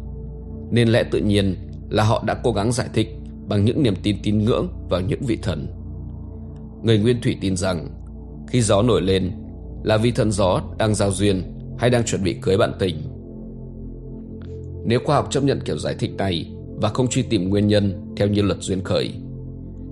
nên 0.71 0.87
lẽ 0.87 1.03
tự 1.11 1.19
nhiên 1.19 1.55
là 1.89 2.03
họ 2.03 2.23
đã 2.27 2.33
cố 2.43 2.51
gắng 2.51 2.71
giải 2.71 2.89
thích 2.93 3.07
bằng 3.47 3.65
những 3.65 3.83
niềm 3.83 3.95
tin 4.03 4.17
tín 4.23 4.39
ngưỡng 4.39 4.67
vào 4.89 5.01
những 5.01 5.21
vị 5.21 5.37
thần. 5.41 5.67
Người 6.83 6.97
Nguyên 6.97 7.21
Thủy 7.21 7.37
tin 7.41 7.57
rằng 7.57 7.87
khi 8.47 8.61
gió 8.61 8.81
nổi 8.81 9.01
lên 9.01 9.31
là 9.83 9.97
vì 9.97 10.11
thần 10.11 10.31
gió 10.31 10.61
đang 10.77 10.95
giao 10.95 11.11
duyên 11.11 11.43
hay 11.77 11.89
đang 11.89 12.05
chuẩn 12.05 12.23
bị 12.23 12.35
cưới 12.41 12.57
bạn 12.57 12.71
tình. 12.79 13.12
Nếu 14.85 14.99
khoa 15.05 15.15
học 15.15 15.27
chấp 15.31 15.43
nhận 15.43 15.61
kiểu 15.61 15.77
giải 15.77 15.95
thích 15.99 16.11
này 16.17 16.51
và 16.75 16.89
không 16.89 17.07
truy 17.07 17.21
tìm 17.21 17.49
nguyên 17.49 17.67
nhân 17.67 18.13
theo 18.17 18.27
như 18.27 18.41
luật 18.41 18.57
duyên 18.61 18.83
khởi, 18.83 19.13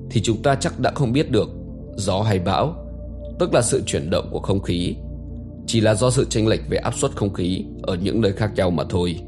thì 0.10 0.22
chúng 0.22 0.42
ta 0.42 0.56
chắc 0.56 0.80
đã 0.80 0.92
không 0.96 1.14
biết 1.14 1.32
được 1.32 1.50
gió 1.96 2.22
hay 2.22 2.40
bão, 2.40 2.76
tức 3.40 3.54
là 3.54 3.62
sự 3.62 3.82
chuyển 3.86 4.10
động 4.10 4.30
của 4.32 4.40
không 4.40 4.62
khí, 4.62 4.96
chỉ 5.68 5.82
là 5.82 5.96
do 5.96 6.10
sự 6.10 6.26
chênh 6.30 6.48
lệch 6.48 6.70
về 6.70 6.78
áp 6.78 6.94
suất 6.94 7.12
không 7.16 7.34
khí 7.34 7.66
ở 7.82 7.96
những 7.96 8.22
nơi 8.22 8.32
khác 8.32 8.52
nhau 8.56 8.72
mà 8.72 8.84
thôi. 8.90 9.20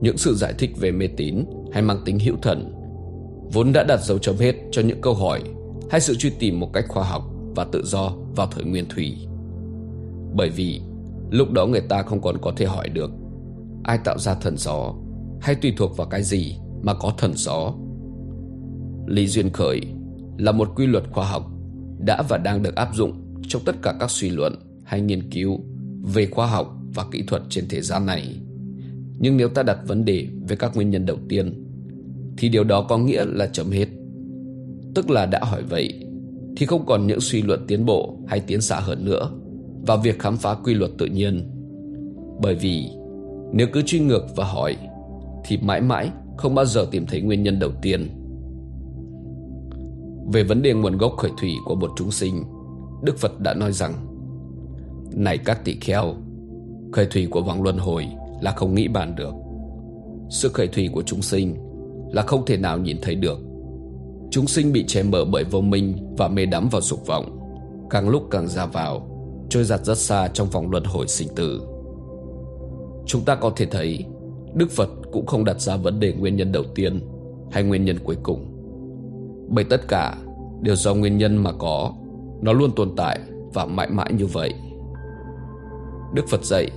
Những 0.00 0.16
sự 0.16 0.34
giải 0.34 0.54
thích 0.58 0.70
về 0.76 0.90
mê 0.90 1.06
tín 1.16 1.44
hay 1.72 1.82
mang 1.82 2.02
tính 2.04 2.18
hữu 2.18 2.36
thần 2.42 2.74
vốn 3.52 3.72
đã 3.72 3.84
đặt 3.84 4.04
dấu 4.04 4.18
chấm 4.18 4.36
hết 4.36 4.54
cho 4.70 4.82
những 4.82 5.00
câu 5.00 5.14
hỏi 5.14 5.42
hay 5.90 6.00
sự 6.00 6.14
truy 6.14 6.30
tìm 6.38 6.60
một 6.60 6.72
cách 6.72 6.84
khoa 6.88 7.04
học 7.04 7.22
và 7.56 7.64
tự 7.64 7.82
do 7.84 8.12
vào 8.36 8.46
thời 8.46 8.64
nguyên 8.64 8.88
thủy. 8.88 9.16
Bởi 10.34 10.50
vì 10.50 10.80
lúc 11.30 11.50
đó 11.50 11.66
người 11.66 11.80
ta 11.80 12.02
không 12.02 12.22
còn 12.22 12.38
có 12.38 12.52
thể 12.56 12.66
hỏi 12.66 12.88
được 12.88 13.10
ai 13.84 13.98
tạo 14.04 14.18
ra 14.18 14.34
thần 14.34 14.56
gió 14.56 14.94
hay 15.40 15.54
tùy 15.54 15.72
thuộc 15.76 15.96
vào 15.96 16.06
cái 16.06 16.22
gì 16.22 16.56
mà 16.82 16.94
có 16.94 17.12
thần 17.18 17.32
gió. 17.36 17.74
Lý 19.06 19.26
duyên 19.26 19.50
khởi 19.50 19.80
là 20.38 20.52
một 20.52 20.68
quy 20.76 20.86
luật 20.86 21.04
khoa 21.12 21.26
học 21.26 21.50
đã 21.98 22.22
và 22.28 22.38
đang 22.38 22.62
được 22.62 22.74
áp 22.74 22.88
dụng 22.94 23.12
trong 23.48 23.62
tất 23.64 23.76
cả 23.82 23.94
các 24.00 24.10
suy 24.10 24.30
luận 24.30 24.54
hay 24.84 25.00
nghiên 25.00 25.30
cứu 25.30 25.60
về 26.02 26.26
khoa 26.26 26.46
học 26.46 26.76
và 26.94 27.04
kỹ 27.12 27.22
thuật 27.26 27.42
trên 27.48 27.64
thế 27.68 27.80
gian 27.80 28.06
này. 28.06 28.36
Nhưng 29.18 29.36
nếu 29.36 29.48
ta 29.48 29.62
đặt 29.62 29.78
vấn 29.86 30.04
đề 30.04 30.26
về 30.48 30.56
các 30.56 30.76
nguyên 30.76 30.90
nhân 30.90 31.06
đầu 31.06 31.16
tiên, 31.28 31.66
thì 32.38 32.48
điều 32.48 32.64
đó 32.64 32.82
có 32.82 32.98
nghĩa 32.98 33.24
là 33.24 33.46
chấm 33.46 33.70
hết. 33.70 33.86
Tức 34.94 35.10
là 35.10 35.26
đã 35.26 35.40
hỏi 35.42 35.62
vậy, 35.62 36.06
thì 36.56 36.66
không 36.66 36.86
còn 36.86 37.06
những 37.06 37.20
suy 37.20 37.42
luận 37.42 37.64
tiến 37.68 37.86
bộ 37.86 38.18
hay 38.26 38.40
tiến 38.40 38.60
xa 38.60 38.80
hơn 38.80 39.04
nữa 39.04 39.30
vào 39.86 39.96
việc 39.96 40.18
khám 40.18 40.36
phá 40.36 40.54
quy 40.54 40.74
luật 40.74 40.90
tự 40.98 41.06
nhiên. 41.06 41.50
Bởi 42.42 42.54
vì 42.54 42.86
nếu 43.52 43.66
cứ 43.72 43.82
truy 43.86 44.00
ngược 44.00 44.26
và 44.36 44.44
hỏi, 44.44 44.76
thì 45.44 45.58
mãi 45.62 45.80
mãi 45.80 46.10
không 46.36 46.54
bao 46.54 46.64
giờ 46.64 46.86
tìm 46.90 47.06
thấy 47.06 47.20
nguyên 47.20 47.42
nhân 47.42 47.58
đầu 47.58 47.70
tiên. 47.82 48.08
Về 50.32 50.42
vấn 50.42 50.62
đề 50.62 50.72
nguồn 50.72 50.98
gốc 50.98 51.12
khởi 51.16 51.30
thủy 51.40 51.52
của 51.64 51.74
một 51.74 51.90
chúng 51.96 52.10
sinh, 52.10 52.44
Đức 53.02 53.18
Phật 53.18 53.40
đã 53.40 53.54
nói 53.54 53.72
rằng, 53.72 53.94
Này 55.14 55.38
các 55.38 55.64
tỳ 55.64 55.74
kheo, 55.80 56.14
Khởi 56.92 57.06
thủy 57.06 57.26
của 57.30 57.42
vòng 57.42 57.62
luân 57.62 57.78
hồi 57.78 58.06
là 58.40 58.50
không 58.50 58.74
nghĩ 58.74 58.88
bàn 58.88 59.14
được. 59.16 59.34
Sự 60.30 60.48
khởi 60.48 60.68
thủy 60.68 60.88
của 60.92 61.02
chúng 61.02 61.22
sinh 61.22 61.56
Là 62.12 62.22
không 62.22 62.44
thể 62.46 62.56
nào 62.56 62.78
nhìn 62.78 62.96
thấy 63.02 63.14
được. 63.14 63.38
Chúng 64.30 64.46
sinh 64.46 64.72
bị 64.72 64.84
che 64.86 65.02
mở 65.02 65.24
bởi 65.24 65.44
vô 65.44 65.60
minh 65.60 66.14
Và 66.18 66.28
mê 66.28 66.46
đắm 66.46 66.68
vào 66.68 66.80
dục 66.80 67.06
vọng, 67.06 67.38
Càng 67.90 68.08
lúc 68.08 68.22
càng 68.30 68.48
ra 68.48 68.66
vào, 68.66 69.06
Trôi 69.50 69.64
giặt 69.64 69.84
rất 69.84 69.98
xa 69.98 70.28
trong 70.28 70.48
vòng 70.50 70.70
luân 70.70 70.84
hồi 70.84 71.08
sinh 71.08 71.28
tử. 71.36 71.62
Chúng 73.10 73.24
ta 73.24 73.34
có 73.34 73.52
thể 73.56 73.66
thấy, 73.66 74.04
Đức 74.54 74.70
Phật 74.70 74.88
cũng 75.12 75.26
không 75.26 75.44
đặt 75.44 75.60
ra 75.60 75.76
vấn 75.76 76.00
đề 76.00 76.12
nguyên 76.12 76.36
nhân 76.36 76.52
đầu 76.52 76.64
tiên 76.74 77.00
Hay 77.50 77.62
nguyên 77.62 77.84
nhân 77.84 77.98
cuối 78.04 78.16
cùng. 78.22 78.46
Bởi 79.48 79.64
tất 79.64 79.88
cả 79.88 80.16
đều 80.60 80.76
do 80.76 80.94
nguyên 80.94 81.18
nhân 81.18 81.36
mà 81.36 81.52
có, 81.52 81.92
Nó 82.42 82.52
luôn 82.52 82.70
tồn 82.76 82.96
tại 82.96 83.20
và 83.54 83.66
mãi 83.66 83.90
mãi 83.90 84.12
như 84.12 84.26
vậy. 84.26 84.54
Đức 86.14 86.28
Phật 86.28 86.44
dạy, 86.44 86.70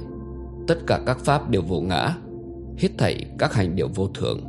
Tất 0.67 0.77
cả 0.87 0.99
các 1.05 1.19
pháp 1.19 1.49
đều 1.49 1.61
vô 1.61 1.81
ngã, 1.81 2.15
Hết 2.77 2.89
thảy 2.97 3.25
các 3.37 3.53
hành 3.53 3.75
đều 3.75 3.87
vô 3.95 4.07
thường 4.07 4.39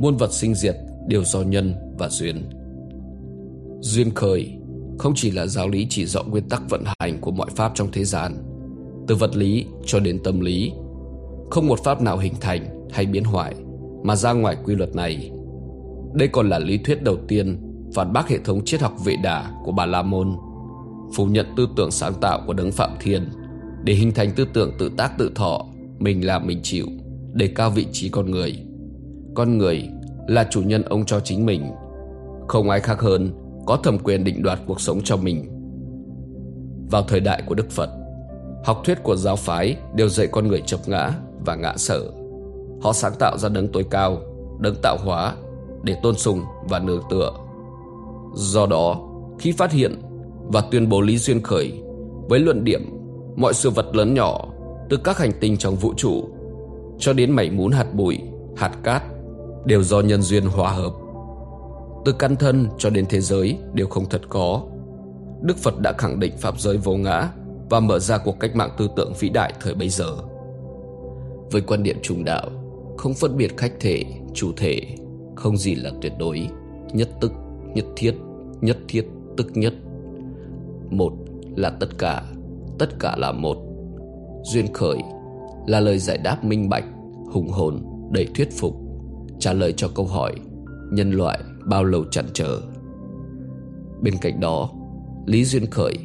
Muôn 0.00 0.16
vật 0.16 0.32
sinh 0.32 0.54
diệt 0.54 0.76
đều 1.08 1.24
do 1.24 1.42
nhân 1.42 1.74
và 1.98 2.08
duyên. 2.08 2.50
Duyên 3.80 4.14
khởi 4.14 4.58
không 4.98 5.12
chỉ 5.16 5.30
là 5.30 5.46
giáo 5.46 5.68
lý 5.68 5.86
chỉ 5.90 6.06
rõ 6.06 6.22
nguyên 6.22 6.48
tắc 6.48 6.62
vận 6.70 6.84
hành 6.98 7.20
của 7.20 7.30
mọi 7.30 7.50
pháp 7.56 7.72
trong 7.74 7.88
thế 7.92 8.04
gian, 8.04 8.36
Từ 9.06 9.14
vật 9.14 9.36
lý 9.36 9.66
cho 9.84 10.00
đến 10.00 10.18
tâm 10.24 10.40
lý 10.40 10.72
không 11.50 11.66
một 11.66 11.84
pháp 11.84 12.02
nào 12.02 12.18
hình 12.18 12.34
thành 12.40 12.88
hay 12.90 13.06
biến 13.06 13.24
hoại, 13.24 13.54
Mà 14.02 14.16
ra 14.16 14.32
ngoài 14.32 14.56
quy 14.64 14.74
luật 14.74 14.94
này. 14.94 15.30
Đây 16.14 16.28
còn 16.28 16.48
là 16.48 16.58
lý 16.58 16.78
thuyết 16.78 17.02
đầu 17.02 17.16
tiên 17.28 17.62
Phản 17.94 18.12
bác 18.12 18.28
hệ 18.28 18.38
thống 18.38 18.64
triết 18.64 18.80
học 18.80 18.92
vệ 19.04 19.16
đà 19.22 19.50
của 19.64 19.72
Bà 19.72 19.86
La 19.86 20.02
Môn, 20.02 20.36
Phủ 21.14 21.26
nhận 21.26 21.46
tư 21.56 21.68
tưởng 21.76 21.90
sáng 21.90 22.14
tạo 22.20 22.42
của 22.46 22.52
Đấng 22.52 22.72
Phạm 22.72 22.90
Thiên 23.00 23.28
Để 23.84 23.94
hình 23.94 24.12
thành 24.12 24.30
tư 24.36 24.46
tưởng 24.52 24.72
tự 24.78 24.90
tác 24.96 25.18
tự 25.18 25.32
thọ 25.34 25.66
Mình 25.98 26.26
làm 26.26 26.46
mình 26.46 26.60
chịu, 26.62 26.86
Để 27.32 27.48
cao 27.54 27.70
vị 27.70 27.86
trí 27.92 28.08
con 28.08 28.30
người. 28.30 28.56
Con 29.34 29.58
người 29.58 29.88
là 30.26 30.46
chủ 30.50 30.62
nhân 30.62 30.82
ông 30.82 31.04
cho 31.04 31.20
chính 31.20 31.46
mình, 31.46 31.62
Không 32.48 32.70
ai 32.70 32.80
khác 32.80 33.00
hơn 33.00 33.32
Có 33.66 33.76
thẩm 33.76 33.98
quyền 33.98 34.24
định 34.24 34.42
đoạt 34.42 34.58
cuộc 34.66 34.80
sống 34.80 35.00
cho 35.04 35.16
mình. 35.16 35.44
Vào 36.90 37.02
thời 37.02 37.20
đại 37.20 37.42
của 37.46 37.54
Đức 37.54 37.70
Phật, 37.70 37.90
Học 38.64 38.80
thuyết 38.84 39.02
của 39.02 39.16
giáo 39.16 39.36
phái 39.36 39.76
đều 39.94 40.08
dạy 40.08 40.26
con 40.26 40.48
người 40.48 40.62
chập 40.66 40.80
ngã 40.86 41.12
và 41.46 41.54
ngã 41.54 41.76
sở 41.76 42.10
Họ 42.80 42.92
sáng 42.92 43.12
tạo 43.18 43.38
ra 43.38 43.48
đấng 43.48 43.68
tối 43.68 43.84
cao 43.90 44.18
Đấng 44.60 44.74
tạo 44.82 44.96
hóa 45.04 45.34
Để 45.82 45.96
tôn 46.02 46.16
sùng 46.16 46.42
và 46.68 46.78
nương 46.78 47.02
tựa 47.10 47.32
Do 48.34 48.66
đó 48.66 49.00
khi 49.38 49.52
phát 49.52 49.72
hiện 49.72 50.02
Và 50.46 50.60
tuyên 50.60 50.88
bố 50.88 51.00
lý 51.00 51.18
duyên 51.18 51.42
khởi 51.42 51.82
Với 52.28 52.40
luận 52.40 52.64
điểm 52.64 52.82
Mọi 53.36 53.54
sự 53.54 53.70
vật 53.70 53.96
lớn 53.96 54.14
nhỏ 54.14 54.44
Từ 54.88 54.96
các 54.96 55.18
hành 55.18 55.32
tinh 55.40 55.56
trong 55.56 55.76
vũ 55.76 55.94
trụ 55.96 56.24
Cho 56.98 57.12
đến 57.12 57.32
mảy 57.32 57.50
mún 57.50 57.72
hạt 57.72 57.94
bụi, 57.94 58.18
hạt 58.56 58.72
cát 58.82 59.02
đều 59.66 59.82
do 59.82 60.00
nhân 60.00 60.22
duyên 60.22 60.46
hòa 60.46 60.70
hợp. 60.70 60.92
Từ 62.04 62.12
căn 62.12 62.36
thân 62.36 62.68
cho 62.78 62.90
đến 62.90 63.06
thế 63.08 63.20
giới 63.20 63.58
đều 63.72 63.86
không 63.86 64.08
thật 64.08 64.20
có. 64.28 64.62
Đức 65.42 65.58
Phật 65.58 65.80
đã 65.80 65.92
khẳng 65.98 66.20
định 66.20 66.36
pháp 66.36 66.60
giới 66.60 66.76
vô 66.76 66.96
ngã 66.96 67.28
và 67.70 67.80
mở 67.80 67.98
ra 67.98 68.18
cuộc 68.18 68.40
cách 68.40 68.56
mạng 68.56 68.70
tư 68.78 68.88
tưởng 68.96 69.12
vĩ 69.20 69.28
đại 69.28 69.52
thời 69.60 69.74
bấy 69.74 69.88
giờ. 69.88 70.16
Với 71.50 71.60
quan 71.60 71.82
điểm 71.82 71.96
trung 72.02 72.24
đạo, 72.24 72.50
không 72.98 73.14
phân 73.14 73.36
biệt 73.36 73.56
khách 73.56 73.72
thể, 73.80 74.04
chủ 74.34 74.52
thể, 74.56 74.80
không 75.34 75.56
gì 75.56 75.74
là 75.74 75.90
tuyệt 76.02 76.12
đối, 76.18 76.48
nhất 76.92 77.08
tức, 77.20 77.32
nhất 77.74 77.84
thiết, 77.96 78.14
nhất 78.60 78.78
thiết, 78.88 79.06
tức 79.36 79.50
nhất. 79.54 79.74
Một 80.90 81.12
là 81.56 81.70
tất 81.70 81.98
cả, 81.98 82.22
tất 82.78 82.98
cả 83.00 83.16
là 83.16 83.32
một. 83.32 83.56
Duyên 84.44 84.72
khởi 84.72 84.98
là 85.66 85.80
lời 85.80 85.98
giải 85.98 86.18
đáp 86.18 86.44
minh 86.44 86.68
bạch, 86.68 86.84
hùng 87.32 87.48
hồn, 87.48 87.84
đầy 88.10 88.26
thuyết 88.34 88.48
phục 88.52 88.76
trả 89.38 89.52
lời 89.52 89.72
cho 89.76 89.88
câu 89.94 90.06
hỏi 90.06 90.34
nhân 90.92 91.10
loại 91.10 91.40
bao 91.64 91.84
lâu 91.84 92.04
chăn 92.04 92.24
trở. 92.32 92.60
Bên 94.02 94.14
cạnh 94.20 94.40
đó, 94.40 94.70
Lý 95.26 95.44
Duyên 95.44 95.66
Khởi 95.66 95.98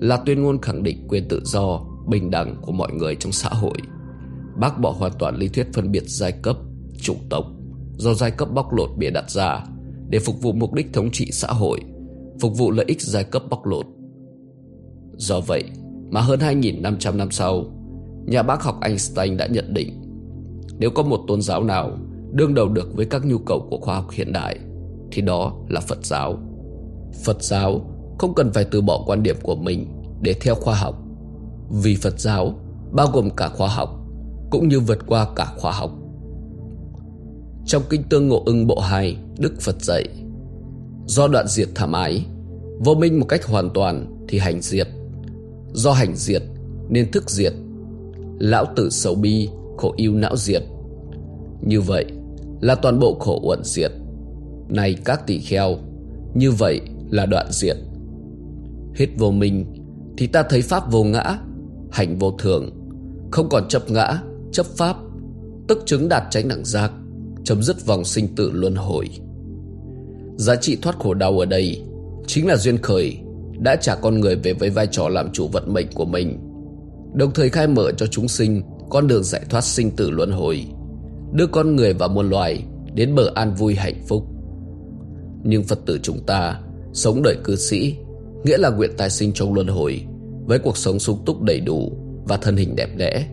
là 0.00 0.16
tuyên 0.16 0.42
ngôn 0.42 0.60
khẳng 0.60 0.82
định 0.82 1.08
quyền 1.08 1.28
tự 1.28 1.40
do, 1.44 1.80
bình 2.08 2.30
đẳng 2.30 2.56
của 2.62 2.72
mọi 2.72 2.92
người 2.92 3.14
trong 3.14 3.32
xã 3.32 3.48
hội. 3.48 3.76
Bác 4.60 4.80
bỏ 4.80 4.90
hoàn 4.98 5.12
toàn 5.18 5.36
lý 5.36 5.48
thuyết 5.48 5.66
phân 5.72 5.92
biệt 5.92 6.02
giai 6.06 6.32
cấp, 6.32 6.56
chủng 7.00 7.28
tộc 7.30 7.46
do 7.96 8.14
giai 8.14 8.30
cấp 8.30 8.48
bóc 8.54 8.74
lột 8.74 8.90
bịa 8.98 9.10
đặt 9.10 9.30
ra 9.30 9.64
để 10.08 10.18
phục 10.18 10.42
vụ 10.42 10.52
mục 10.52 10.74
đích 10.74 10.92
thống 10.92 11.10
trị 11.10 11.28
xã 11.32 11.48
hội, 11.48 11.80
phục 12.40 12.58
vụ 12.58 12.70
lợi 12.70 12.86
ích 12.88 13.00
giai 13.00 13.24
cấp 13.24 13.42
bóc 13.50 13.66
lột. 13.66 13.86
Do 15.16 15.40
vậy 15.40 15.64
mà 16.10 16.20
hơn 16.20 16.40
2.500 16.40 17.16
năm 17.16 17.30
sau, 17.30 17.64
nhà 18.26 18.42
bác 18.42 18.62
học 18.62 18.78
Einstein 18.80 19.36
đã 19.36 19.46
nhận 19.46 19.74
định 19.74 20.02
nếu 20.78 20.90
có 20.90 21.02
một 21.02 21.20
tôn 21.26 21.42
giáo 21.42 21.64
nào 21.64 21.98
đương 22.32 22.54
đầu 22.54 22.68
được 22.68 22.94
với 22.94 23.06
các 23.06 23.26
nhu 23.26 23.38
cầu 23.38 23.66
của 23.70 23.78
khoa 23.78 23.94
học 23.94 24.10
hiện 24.10 24.32
đại 24.32 24.58
thì 25.12 25.22
đó 25.22 25.52
là 25.68 25.80
Phật 25.80 26.04
giáo. 26.04 26.38
Phật 27.24 27.42
giáo 27.42 27.90
không 28.18 28.34
cần 28.34 28.52
phải 28.52 28.64
từ 28.64 28.80
bỏ 28.80 29.04
quan 29.06 29.22
điểm 29.22 29.36
của 29.42 29.56
mình 29.56 29.86
để 30.20 30.34
theo 30.40 30.54
khoa 30.54 30.74
học 30.74 31.02
vì 31.70 31.96
Phật 31.96 32.20
giáo 32.20 32.54
bao 32.92 33.06
gồm 33.12 33.30
cả 33.30 33.48
khoa 33.48 33.68
học 33.68 33.95
cũng 34.50 34.68
như 34.68 34.80
vượt 34.80 34.98
qua 35.06 35.26
cả 35.36 35.46
khoa 35.56 35.72
học. 35.72 35.90
Trong 37.66 37.82
Kinh 37.90 38.02
Tương 38.02 38.28
Ngộ 38.28 38.42
ưng 38.46 38.66
bộ 38.66 38.80
2, 38.80 39.16
Đức 39.38 39.60
Phật 39.60 39.82
dạy 39.82 40.08
Do 41.06 41.28
đoạn 41.28 41.46
diệt 41.48 41.68
thảm 41.74 41.92
ái 41.92 42.26
Vô 42.84 42.94
minh 42.94 43.20
một 43.20 43.26
cách 43.28 43.46
hoàn 43.46 43.70
toàn 43.70 44.24
thì 44.28 44.38
hành 44.38 44.60
diệt 44.60 44.88
Do 45.72 45.92
hành 45.92 46.16
diệt 46.16 46.42
nên 46.88 47.10
thức 47.10 47.30
diệt 47.30 47.52
Lão 48.38 48.64
tử 48.76 48.90
sầu 48.90 49.14
bi 49.14 49.48
khổ 49.76 49.94
yêu 49.96 50.14
não 50.14 50.36
diệt 50.36 50.62
Như 51.62 51.80
vậy 51.80 52.06
là 52.60 52.74
toàn 52.74 52.98
bộ 52.98 53.14
khổ 53.20 53.40
uẩn 53.42 53.60
diệt. 53.64 53.92
Này 54.68 54.96
các 55.04 55.26
tỷ 55.26 55.38
kheo, 55.38 55.76
như 56.34 56.50
vậy 56.50 56.80
là 57.10 57.26
đoạn 57.26 57.46
diệt. 57.50 57.76
Hết 58.94 59.06
vô 59.18 59.30
minh 59.30 59.66
thì 60.18 60.26
ta 60.26 60.42
thấy 60.42 60.62
pháp 60.62 60.92
vô 60.92 61.04
ngã, 61.04 61.38
hành 61.92 62.18
vô 62.18 62.30
thường, 62.30 62.70
không 63.30 63.48
còn 63.48 63.68
chấp 63.68 63.90
ngã, 63.90 64.18
chấp 64.56 64.66
pháp, 64.66 64.96
tức 65.68 65.82
chứng 65.86 66.08
đạt 66.08 66.22
tránh 66.30 66.48
đẳng 66.48 66.64
giác, 66.64 66.92
chấm 67.44 67.62
dứt 67.62 67.86
vòng 67.86 68.04
sinh 68.04 68.34
tử 68.34 68.50
luân 68.54 68.74
hồi. 68.74 69.08
Giá 70.36 70.56
trị 70.56 70.76
thoát 70.82 70.98
khổ 70.98 71.14
đau 71.14 71.38
ở 71.38 71.46
đây 71.46 71.82
chính 72.26 72.46
là 72.46 72.56
duyên 72.56 72.78
khởi 72.78 73.18
đã 73.58 73.76
trả 73.76 73.94
con 73.94 74.20
người 74.20 74.36
về 74.36 74.52
với 74.52 74.70
vai 74.70 74.86
trò 74.86 75.08
làm 75.08 75.32
chủ 75.32 75.48
vận 75.48 75.72
mệnh 75.72 75.86
của 75.94 76.04
mình, 76.04 76.38
đồng 77.14 77.32
thời 77.34 77.48
khai 77.48 77.66
mở 77.66 77.92
cho 77.92 78.06
chúng 78.06 78.28
sinh 78.28 78.62
con 78.90 79.06
đường 79.06 79.24
giải 79.24 79.42
thoát 79.50 79.64
sinh 79.64 79.90
tử 79.90 80.10
luân 80.10 80.30
hồi 80.30 80.66
đưa 81.32 81.46
con 81.46 81.76
người 81.76 81.92
và 81.92 82.08
muôn 82.08 82.30
loài 82.30 82.64
đến 82.94 83.14
bờ 83.14 83.30
an 83.34 83.54
vui 83.54 83.74
hạnh 83.74 84.02
phúc. 84.08 84.26
Nhưng 85.44 85.64
Phật 85.64 85.78
tử 85.86 85.98
chúng 86.02 86.26
ta 86.26 86.60
sống 86.92 87.22
đời 87.22 87.36
cư 87.44 87.56
sĩ, 87.56 87.96
nghĩa 88.44 88.58
là 88.58 88.70
nguyện 88.70 88.90
tài 88.98 89.10
sinh 89.10 89.32
trong 89.32 89.54
luân 89.54 89.66
hồi, 89.66 90.00
với 90.46 90.58
cuộc 90.58 90.76
sống 90.76 90.98
sung 90.98 91.18
túc 91.26 91.42
đầy 91.42 91.60
đủ 91.60 91.92
và 92.24 92.36
thân 92.36 92.56
hình 92.56 92.76
đẹp 92.76 92.90
đẽ, 92.96 93.26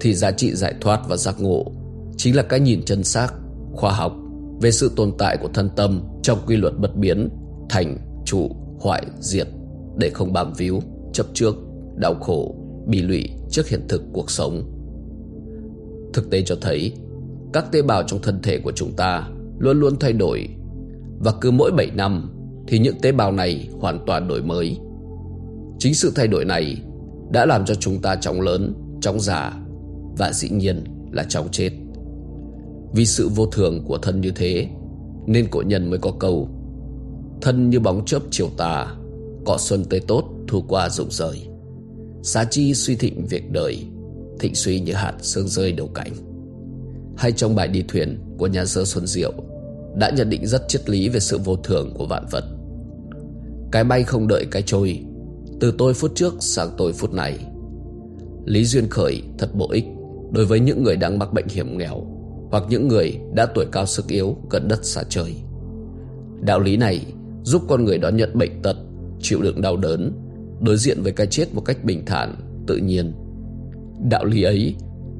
thì 0.00 0.14
giá 0.14 0.30
trị 0.32 0.54
giải 0.54 0.74
thoát 0.80 1.00
và 1.08 1.16
giác 1.16 1.40
ngộ 1.40 1.72
chính 2.16 2.36
là 2.36 2.42
cái 2.42 2.60
nhìn 2.60 2.82
chân 2.84 3.04
xác, 3.04 3.28
khoa 3.72 3.92
học 3.92 4.12
về 4.60 4.70
sự 4.70 4.90
tồn 4.96 5.12
tại 5.18 5.36
của 5.36 5.48
thân 5.54 5.70
tâm 5.76 6.02
trong 6.22 6.38
quy 6.46 6.56
luật 6.56 6.78
bất 6.78 6.96
biến, 6.96 7.28
thành, 7.68 7.96
trụ, 8.24 8.50
hoại, 8.80 9.06
diệt, 9.20 9.48
để 9.96 10.10
không 10.10 10.32
bám 10.32 10.52
víu, 10.52 10.80
chấp 11.12 11.26
trước, 11.34 11.54
đau 11.96 12.14
khổ, 12.14 12.54
bị 12.86 13.02
lụy 13.02 13.28
trước 13.50 13.68
hiện 13.68 13.80
thực 13.88 14.02
cuộc 14.12 14.30
sống. 14.30 14.62
Thực 16.12 16.30
tế 16.30 16.42
cho 16.42 16.56
thấy 16.60 16.92
các 17.52 17.72
tế 17.72 17.82
bào 17.82 18.02
trong 18.02 18.22
thân 18.22 18.42
thể 18.42 18.58
của 18.58 18.72
chúng 18.72 18.92
ta 18.92 19.28
luôn 19.58 19.80
luôn 19.80 19.96
thay 20.00 20.12
đổi 20.12 20.48
và 21.18 21.32
cứ 21.40 21.50
mỗi 21.50 21.70
7 21.76 21.90
năm 21.94 22.30
thì 22.68 22.78
những 22.78 23.00
tế 23.02 23.12
bào 23.12 23.32
này 23.32 23.68
hoàn 23.80 24.04
toàn 24.06 24.28
đổi 24.28 24.42
mới. 24.42 24.78
Chính 25.78 25.94
sự 25.94 26.12
thay 26.14 26.28
đổi 26.28 26.44
này 26.44 26.76
đã 27.32 27.46
làm 27.46 27.64
cho 27.64 27.74
chúng 27.74 28.02
ta 28.02 28.16
chóng 28.16 28.40
lớn, 28.40 28.74
chóng 29.00 29.20
già 29.20 29.63
và 30.18 30.32
dĩ 30.32 30.48
nhiên 30.48 30.84
là 31.12 31.24
chóng 31.24 31.48
chết. 31.52 31.70
Vì 32.92 33.06
sự 33.06 33.28
vô 33.28 33.46
thường 33.46 33.84
của 33.84 33.98
thân 33.98 34.20
như 34.20 34.32
thế 34.34 34.68
nên 35.26 35.46
cổ 35.50 35.62
nhân 35.62 35.90
mới 35.90 35.98
có 35.98 36.12
câu 36.20 36.48
Thân 37.42 37.70
như 37.70 37.80
bóng 37.80 38.04
chớp 38.04 38.22
chiều 38.30 38.48
tà 38.56 38.94
cọ 39.44 39.58
xuân 39.58 39.84
tươi 39.84 40.00
tốt 40.00 40.24
thu 40.48 40.62
qua 40.68 40.88
rụng 40.88 41.10
rời 41.10 41.46
Xá 42.22 42.44
chi 42.44 42.74
suy 42.74 42.96
thịnh 42.96 43.26
việc 43.26 43.50
đời 43.50 43.86
Thịnh 44.38 44.54
suy 44.54 44.80
như 44.80 44.92
hạt 44.92 45.14
sương 45.20 45.48
rơi 45.48 45.72
đầu 45.72 45.88
cảnh 45.88 46.12
hay 47.16 47.32
trong 47.32 47.54
bài 47.54 47.68
đi 47.68 47.84
thuyền 47.88 48.18
của 48.38 48.46
nhà 48.46 48.64
sơ 48.64 48.84
Xuân 48.84 49.06
Diệu 49.06 49.32
đã 49.96 50.10
nhận 50.10 50.30
định 50.30 50.46
rất 50.46 50.68
triết 50.68 50.90
lý 50.90 51.08
về 51.08 51.20
sự 51.20 51.38
vô 51.38 51.56
thường 51.56 51.94
của 51.94 52.06
vạn 52.06 52.26
vật. 52.30 52.44
Cái 53.72 53.84
bay 53.84 54.02
không 54.02 54.28
đợi 54.28 54.46
cái 54.50 54.62
trôi, 54.62 55.04
từ 55.60 55.74
tôi 55.78 55.94
phút 55.94 56.12
trước 56.14 56.34
sang 56.40 56.70
tôi 56.76 56.92
phút 56.92 57.12
này. 57.12 57.38
Lý 58.44 58.64
Duyên 58.64 58.88
Khởi 58.90 59.22
thật 59.38 59.54
bổ 59.54 59.70
ích 59.70 59.84
đối 60.34 60.46
với 60.46 60.60
những 60.60 60.82
người 60.82 60.96
đang 60.96 61.18
mắc 61.18 61.32
bệnh 61.32 61.48
hiểm 61.48 61.78
nghèo 61.78 62.06
hoặc 62.50 62.64
những 62.68 62.88
người 62.88 63.18
đã 63.34 63.46
tuổi 63.46 63.66
cao 63.72 63.86
sức 63.86 64.08
yếu 64.08 64.36
gần 64.50 64.68
đất 64.68 64.84
xa 64.84 65.02
trời. 65.08 65.34
Đạo 66.40 66.60
lý 66.60 66.76
này 66.76 67.06
giúp 67.42 67.62
con 67.68 67.84
người 67.84 67.98
đón 67.98 68.16
nhận 68.16 68.38
bệnh 68.38 68.62
tật, 68.62 68.76
chịu 69.20 69.42
đựng 69.42 69.60
đau 69.60 69.76
đớn, 69.76 70.12
đối 70.60 70.76
diện 70.76 71.02
với 71.02 71.12
cái 71.12 71.26
chết 71.26 71.54
một 71.54 71.60
cách 71.60 71.84
bình 71.84 72.04
thản, 72.06 72.34
tự 72.66 72.76
nhiên. 72.76 73.12
Đạo 74.10 74.24
lý 74.24 74.42
ấy 74.42 74.74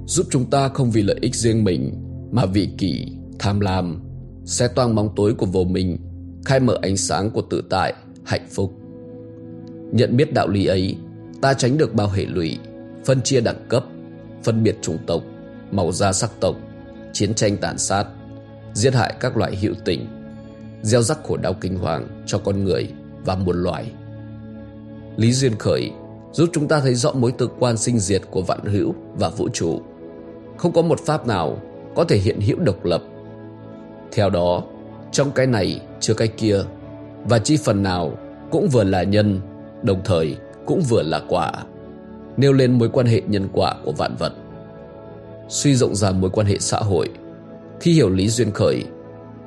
giúp 0.07 0.27
chúng 0.31 0.51
ta 0.51 0.69
không 0.69 0.91
vì 0.91 1.03
lợi 1.03 1.19
ích 1.21 1.35
riêng 1.35 1.65
mình 1.65 1.95
mà 2.33 2.47
vị 2.47 2.69
kỷ, 2.79 3.07
tham 3.39 3.61
lam, 3.61 4.03
xé 4.45 4.69
toang 4.69 4.95
bóng 4.95 5.15
tối 5.17 5.35
của 5.35 5.47
vô 5.47 5.65
minh, 5.65 5.99
khai 6.45 6.61
mở 6.61 6.79
ánh 6.83 6.97
sáng 6.97 7.31
của 7.31 7.43
tự 7.51 7.63
tại, 7.71 7.95
hạnh 8.25 8.47
phúc. 8.51 8.73
Nhận 9.93 10.17
biết 10.17 10.33
đạo 10.33 10.49
lý 10.49 10.67
ấy, 10.67 10.97
ta 11.41 11.55
tránh 11.55 11.79
được 11.79 11.95
bao 11.95 12.09
hệ 12.09 12.25
lụy, 12.25 12.59
phân 13.05 13.23
chia 13.23 13.41
đẳng 13.41 13.67
cấp, 13.69 13.85
phân 14.45 14.63
biệt 14.63 14.77
chủng 14.83 14.99
tộc, 15.07 15.23
màu 15.71 15.93
da 15.93 16.13
sắc 16.13 16.31
tộc, 16.41 16.57
chiến 17.13 17.35
tranh 17.35 17.57
tàn 17.57 17.79
sát, 17.79 18.07
giết 18.75 18.95
hại 18.95 19.15
các 19.21 19.37
loại 19.37 19.57
hữu 19.57 19.75
tình, 19.85 20.07
gieo 20.83 21.03
rắc 21.03 21.19
khổ 21.25 21.37
đau 21.37 21.55
kinh 21.55 21.79
hoàng 21.79 22.25
cho 22.27 22.39
con 22.39 22.65
người 22.65 22.89
và 23.25 23.35
muôn 23.37 23.63
loài. 23.63 23.93
Lý 25.17 25.33
Duyên 25.33 25.59
Khởi 25.59 25.91
giúp 26.33 26.49
chúng 26.53 26.69
ta 26.69 26.81
thấy 26.81 26.95
rõ 26.95 27.13
mối 27.13 27.33
tương 27.33 27.57
quan 27.59 27.77
sinh 27.77 27.99
diệt 27.99 28.23
của 28.31 28.43
vạn 28.43 28.65
hữu 28.65 28.95
và 29.15 29.29
vũ 29.29 29.49
trụ. 29.49 29.81
Không 30.57 30.73
có 30.73 30.83
một 30.83 31.01
pháp 31.01 31.27
nào 31.27 31.59
có 31.95 32.05
thể 32.05 32.19
hiện 32.19 32.41
hữu 32.41 32.59
độc 32.59 32.85
lập. 32.85 33.03
Theo 34.13 34.31
đó, 34.31 34.63
trong 35.13 35.31
cái 35.31 35.47
này 35.47 35.81
chưa 36.01 36.15
cái 36.15 36.29
kia, 36.29 36.63
và 37.25 37.39
chi 37.39 37.57
phần 37.65 37.83
nào 37.83 38.19
cũng 38.51 38.69
vừa 38.69 38.85
là 38.85 39.03
nhân, 39.03 39.41
đồng 39.83 40.01
thời 40.05 40.37
cũng 40.67 40.81
vừa 40.81 41.03
là 41.03 41.21
quả, 41.29 41.53
nêu 42.37 42.53
lên 42.53 42.79
mối 42.79 42.89
quan 42.89 43.07
hệ 43.07 43.23
nhân 43.27 43.49
quả 43.53 43.75
của 43.85 43.93
vạn 43.93 44.17
vật. 44.19 44.33
Suy 45.49 45.75
rộng 45.75 45.95
ra 45.95 46.11
mối 46.11 46.31
quan 46.31 46.47
hệ 46.47 46.59
xã 46.59 46.79
hội, 46.79 47.09
khi 47.81 47.93
hiểu 47.93 48.11
lý 48.11 48.29
duyên 48.29 48.51
khởi, 48.51 48.85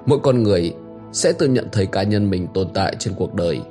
mỗi 0.06 0.20
con 0.24 0.44
người 0.44 0.74
sẽ 1.12 1.32
tự 1.32 1.48
nhận 1.48 1.68
thấy 1.72 1.86
cá 1.86 2.04
nhân 2.04 2.30
mình 2.30 2.48
tồn 2.54 2.68
tại 2.74 2.96
trên 3.00 3.14
cuộc 3.18 3.34
đời 3.34 3.62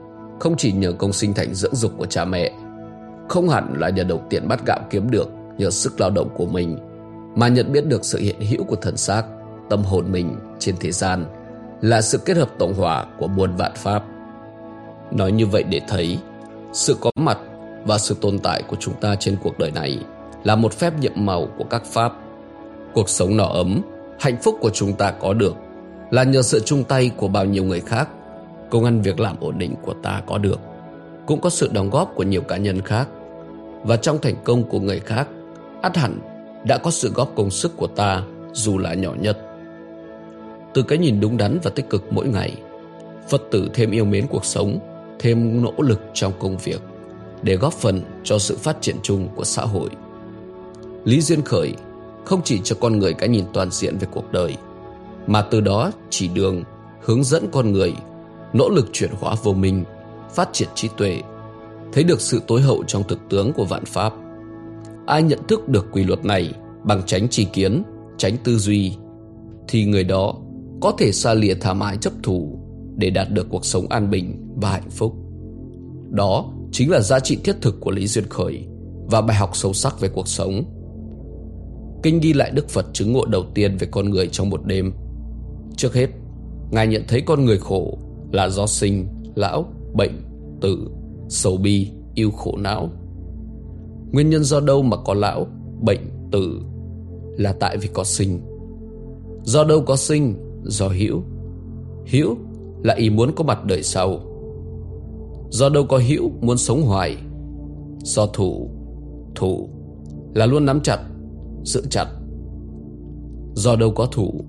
không 0.40 0.56
chỉ 0.56 0.72
nhờ 0.72 0.92
công 0.92 1.12
sinh 1.12 1.34
thành 1.34 1.54
dưỡng 1.54 1.74
dục 1.74 1.92
của 1.96 2.06
cha 2.06 2.24
mẹ, 2.24 2.52
không 3.28 3.48
hẳn 3.48 3.74
là 3.78 3.88
nhờ 3.88 4.04
đồng 4.04 4.26
tiền 4.30 4.48
bắt 4.48 4.60
gạo 4.66 4.80
kiếm 4.90 5.10
được 5.10 5.28
nhờ 5.58 5.70
sức 5.70 6.00
lao 6.00 6.10
động 6.10 6.28
của 6.34 6.46
mình, 6.46 6.78
mà 7.34 7.48
nhận 7.48 7.72
biết 7.72 7.86
được 7.86 8.04
sự 8.04 8.18
hiện 8.18 8.40
hữu 8.40 8.64
của 8.64 8.76
thần 8.76 8.96
xác, 8.96 9.22
tâm 9.70 9.82
hồn 9.82 10.12
mình 10.12 10.36
trên 10.58 10.74
thế 10.80 10.92
gian 10.92 11.24
là 11.80 12.00
sự 12.00 12.18
kết 12.18 12.36
hợp 12.36 12.48
tổng 12.58 12.74
hòa 12.74 13.06
của 13.18 13.26
muôn 13.26 13.56
vạn 13.56 13.72
pháp. 13.74 14.04
Nói 15.10 15.32
như 15.32 15.46
vậy 15.46 15.62
để 15.62 15.80
thấy, 15.88 16.18
sự 16.72 16.96
có 17.00 17.10
mặt 17.16 17.38
và 17.86 17.98
sự 17.98 18.16
tồn 18.20 18.38
tại 18.38 18.62
của 18.62 18.76
chúng 18.80 18.94
ta 18.94 19.14
trên 19.14 19.36
cuộc 19.42 19.58
đời 19.58 19.70
này 19.70 19.98
là 20.44 20.56
một 20.56 20.72
phép 20.72 20.92
nhiệm 21.00 21.12
màu 21.16 21.48
của 21.58 21.64
các 21.64 21.84
pháp. 21.84 22.12
Cuộc 22.94 23.08
sống 23.08 23.36
nọ 23.36 23.44
ấm, 23.44 23.82
hạnh 24.20 24.36
phúc 24.42 24.56
của 24.60 24.70
chúng 24.70 24.92
ta 24.92 25.10
có 25.10 25.34
được 25.34 25.54
là 26.10 26.22
nhờ 26.22 26.42
sự 26.42 26.60
chung 26.60 26.84
tay 26.84 27.10
của 27.16 27.28
bao 27.28 27.44
nhiêu 27.44 27.64
người 27.64 27.80
khác. 27.80 28.08
Công 28.70 28.84
ăn 28.84 29.02
việc 29.02 29.20
làm 29.20 29.36
ổn 29.40 29.58
định 29.58 29.74
của 29.82 29.94
ta 30.02 30.22
có 30.26 30.38
được 30.38 30.60
cũng 31.26 31.40
có 31.40 31.50
sự 31.50 31.70
đóng 31.72 31.90
góp 31.90 32.12
của 32.14 32.22
nhiều 32.22 32.40
cá 32.40 32.56
nhân 32.56 32.80
khác. 32.80 33.08
Và 33.82 33.96
trong 33.96 34.18
thành 34.22 34.34
công 34.44 34.64
của 34.64 34.80
người 34.80 35.00
khác 35.00 35.28
ắt 35.82 35.96
hẳn 35.96 36.18
đã 36.64 36.78
có 36.78 36.90
sự 36.90 37.12
góp 37.14 37.32
công 37.34 37.50
sức 37.50 37.76
của 37.76 37.86
ta 37.86 38.22
dù 38.52 38.78
là 38.78 38.94
nhỏ 38.94 39.14
nhất. 39.20 39.38
Từ 40.74 40.82
cái 40.82 40.98
nhìn 40.98 41.20
đúng 41.20 41.36
đắn 41.36 41.58
và 41.62 41.70
tích 41.74 41.90
cực 41.90 42.12
mỗi 42.12 42.28
ngày 42.28 42.56
phật 43.28 43.42
tử 43.50 43.70
thêm 43.74 43.90
yêu 43.90 44.04
mến 44.04 44.26
cuộc 44.26 44.44
sống 44.44 44.78
thêm 45.18 45.62
nỗ 45.62 45.72
lực 45.78 46.00
trong 46.14 46.32
công 46.38 46.56
việc 46.56 46.80
để 47.46 47.56
góp 47.56 47.72
phần 47.72 48.00
cho 48.24 48.38
sự 48.38 48.56
phát 48.56 48.76
triển 48.80 48.96
chung 49.02 49.28
của 49.36 49.44
xã 49.44 49.62
hội. 49.62 49.90
Lý 51.04 51.20
duyên 51.20 51.42
khởi 51.42 51.74
không 52.24 52.40
chỉ 52.44 52.60
cho 52.64 52.76
con 52.80 52.98
người 52.98 53.14
cái 53.14 53.28
nhìn 53.28 53.44
toàn 53.52 53.70
diện 53.70 53.96
về 54.00 54.08
cuộc 54.12 54.32
đời, 54.32 54.56
mà 55.26 55.42
từ 55.42 55.60
đó 55.60 55.90
chỉ 56.10 56.28
đường 56.28 56.62
hướng 57.04 57.24
dẫn 57.24 57.46
con 57.52 57.72
người 57.72 57.94
nỗ 58.52 58.68
lực 58.68 58.88
chuyển 58.92 59.10
hóa 59.20 59.34
vô 59.42 59.52
minh, 59.52 59.84
phát 60.34 60.48
triển 60.52 60.68
trí 60.74 60.88
tuệ, 60.96 61.22
thấy 61.92 62.04
được 62.04 62.20
sự 62.20 62.42
tối 62.46 62.60
hậu 62.60 62.84
trong 62.86 63.02
thực 63.08 63.18
tướng 63.28 63.52
của 63.52 63.64
vạn 63.64 63.84
pháp. 63.84 64.12
Ai 65.06 65.22
nhận 65.22 65.38
thức 65.48 65.68
được 65.68 65.86
quy 65.92 66.04
luật 66.04 66.24
này 66.24 66.52
bằng 66.82 67.02
tránh 67.06 67.28
tri 67.28 67.44
kiến, 67.44 67.82
tránh 68.18 68.36
tư 68.44 68.58
duy, 68.58 68.96
thì 69.68 69.84
người 69.84 70.04
đó 70.04 70.34
có 70.80 70.92
thể 70.98 71.12
xa 71.12 71.34
lìa 71.34 71.54
tham 71.54 71.80
ái 71.80 71.96
chấp 71.96 72.12
thủ 72.22 72.58
để 72.96 73.10
đạt 73.10 73.30
được 73.30 73.46
cuộc 73.50 73.64
sống 73.64 73.86
an 73.88 74.10
bình 74.10 74.54
và 74.56 74.70
hạnh 74.70 74.90
phúc. 74.90 75.14
Đó 76.10 76.52
chính 76.72 76.90
là 76.90 77.00
giá 77.00 77.20
trị 77.20 77.38
thiết 77.44 77.56
thực 77.62 77.80
của 77.80 77.90
lý 77.90 78.06
duyên 78.06 78.28
khởi 78.28 78.66
và 79.10 79.20
bài 79.20 79.36
học 79.36 79.50
sâu 79.56 79.72
sắc 79.72 80.00
về 80.00 80.08
cuộc 80.08 80.28
sống 80.28 80.64
kinh 82.02 82.20
ghi 82.20 82.32
lại 82.32 82.50
đức 82.50 82.68
phật 82.68 82.86
chứng 82.92 83.12
ngộ 83.12 83.24
đầu 83.24 83.44
tiên 83.54 83.76
về 83.76 83.86
con 83.90 84.10
người 84.10 84.28
trong 84.32 84.50
một 84.50 84.66
đêm 84.66 84.92
trước 85.76 85.94
hết 85.94 86.10
ngài 86.70 86.86
nhận 86.86 87.02
thấy 87.08 87.20
con 87.20 87.44
người 87.44 87.58
khổ 87.58 87.98
là 88.32 88.48
do 88.48 88.66
sinh, 88.66 89.06
lão, 89.34 89.64
bệnh, 89.94 90.22
tử, 90.60 90.88
sầu 91.28 91.56
bi, 91.56 91.90
yêu 92.14 92.30
khổ 92.30 92.56
não. 92.56 92.90
Nguyên 94.12 94.30
nhân 94.30 94.44
do 94.44 94.60
đâu 94.60 94.82
mà 94.82 94.96
có 95.04 95.14
lão, 95.14 95.46
bệnh, 95.80 96.00
tử 96.32 96.60
là 97.36 97.52
tại 97.60 97.76
vì 97.76 97.88
có 97.92 98.04
sinh. 98.04 98.40
Do 99.42 99.64
đâu 99.64 99.82
có 99.86 99.96
sinh, 99.96 100.34
do 100.64 100.88
hữu. 100.88 101.22
Hữu 102.06 102.36
là 102.82 102.94
ý 102.94 103.10
muốn 103.10 103.32
có 103.36 103.44
mặt 103.44 103.64
đời 103.64 103.82
sau. 103.82 104.20
Do 105.50 105.68
đâu 105.68 105.84
có 105.88 106.00
hữu 106.08 106.30
muốn 106.40 106.58
sống 106.58 106.82
hoài. 106.82 107.16
Do 107.98 108.26
thủ, 108.26 108.70
thủ 109.34 109.68
là 110.34 110.46
luôn 110.46 110.66
nắm 110.66 110.80
chặt, 110.80 110.98
giữ 111.64 111.82
chặt. 111.90 112.06
Do 113.54 113.76
đâu 113.76 113.90
có 113.90 114.06
thủ 114.06 114.44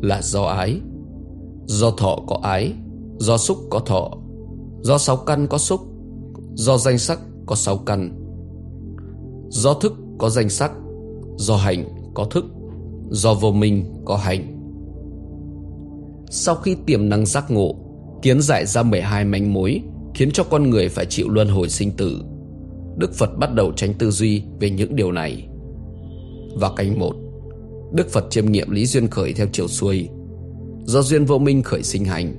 là 0.00 0.22
do 0.22 0.42
ái. 0.42 0.80
Do 1.66 1.90
thọ 1.90 2.18
có 2.26 2.38
ái 2.42 2.72
Do 3.18 3.36
xúc 3.36 3.58
có 3.70 3.78
thọ 3.78 4.10
Do 4.80 4.98
sáu 4.98 5.16
căn 5.16 5.46
có 5.46 5.58
xúc 5.58 5.80
Do 6.54 6.78
danh 6.78 6.98
sắc 6.98 7.20
có 7.46 7.54
sáu 7.54 7.76
căn 7.76 8.18
Do 9.48 9.74
thức 9.74 9.92
có 10.18 10.30
danh 10.30 10.48
sắc 10.48 10.72
Do 11.36 11.56
hành 11.56 11.84
có 12.14 12.24
thức 12.24 12.44
Do 13.10 13.34
vô 13.34 13.52
minh 13.52 14.02
có 14.04 14.16
hành 14.16 14.58
Sau 16.30 16.54
khi 16.54 16.76
tiềm 16.86 17.08
năng 17.08 17.26
giác 17.26 17.50
ngộ 17.50 17.74
Kiến 18.22 18.40
giải 18.42 18.66
ra 18.66 18.82
12 18.82 19.24
manh 19.24 19.52
mối 19.52 19.82
Khiến 20.14 20.30
cho 20.30 20.44
con 20.44 20.70
người 20.70 20.88
phải 20.88 21.06
chịu 21.06 21.28
luân 21.28 21.48
hồi 21.48 21.68
sinh 21.68 21.90
tử. 21.90 22.22
Đức 22.96 23.14
Phật 23.14 23.38
bắt 23.38 23.54
đầu 23.54 23.72
tránh 23.76 23.94
tư 23.94 24.10
duy 24.10 24.42
về 24.60 24.70
những 24.70 24.96
điều 24.96 25.12
này. 25.12 25.48
Và 26.54 26.70
canh 26.76 26.98
một, 26.98 27.14
Đức 27.92 28.08
Phật 28.08 28.24
chiêm 28.30 28.46
nghiệm 28.46 28.70
lý 28.70 28.86
duyên 28.86 29.08
khởi 29.08 29.32
theo 29.32 29.46
chiều 29.52 29.68
xuôi. 29.68 30.08
Do 30.84 31.02
duyên 31.02 31.24
vô 31.24 31.38
minh 31.38 31.62
khởi 31.62 31.82
sinh 31.82 32.04
hành, 32.04 32.34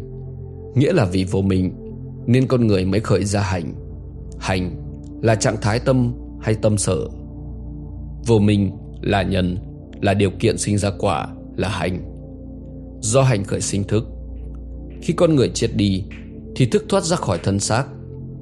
Nghĩa 0.75 0.93
là 0.93 1.05
vì 1.05 1.23
vô 1.23 1.41
minh 1.41 1.71
Nên 2.27 2.47
con 2.47 2.67
người 2.67 2.85
mới 2.85 2.99
khởi 2.99 3.25
ra 3.25 3.41
hành. 3.41 3.73
Hành 4.39 4.75
là 5.21 5.35
trạng 5.35 5.57
thái 5.61 5.79
tâm 5.79 6.13
hay 6.41 6.55
tâm 6.55 6.77
sở. 6.77 7.07
Vô 8.27 8.39
minh 8.39 8.71
là 9.01 9.23
nhân, 9.23 9.57
Là 10.01 10.13
điều 10.13 10.29
kiện 10.39 10.57
sinh 10.57 10.77
ra 10.77 10.91
quả, 10.99 11.27
Là 11.55 11.69
hành. 11.69 12.01
Do 13.01 13.21
hành 13.21 13.43
khởi 13.43 13.61
sinh 13.61 13.83
thức, 13.83 14.05
Khi 15.01 15.13
con 15.13 15.35
người 15.35 15.51
chết 15.53 15.75
đi 15.75 16.03
thì 16.55 16.65
thức 16.65 16.85
thoát 16.89 17.03
ra 17.03 17.15
khỏi 17.15 17.39
thân 17.43 17.59
xác 17.59 17.85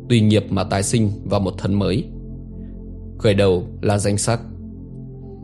Tùy 0.10 0.22
nghiệp 0.22 0.46
mà 0.50 0.64
tái 0.64 0.84
sinh 0.84 1.12
vào 1.26 1.40
một 1.40 1.54
thân 1.58 1.74
mới 1.74 2.04
Khởi 3.20 3.34
đầu 3.34 3.64
là 3.82 3.98
danh 3.98 4.18
sắc 4.18 4.42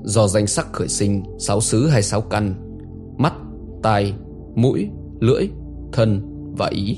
Do 0.04 0.28
danh 0.28 0.48
sắc 0.48 0.74
khởi 0.74 0.88
sinh 0.88 1.24
Sáu 1.40 1.62
xứ 1.62 1.88
hay 1.88 2.04
sáu 2.04 2.22
căn 2.22 2.68
Mắt, 3.18 3.34
tai, 3.84 4.14
mũi, 4.56 4.90
lưỡi, 5.20 5.50
thân 5.92 6.22
và 6.58 6.68
ý. 6.68 6.98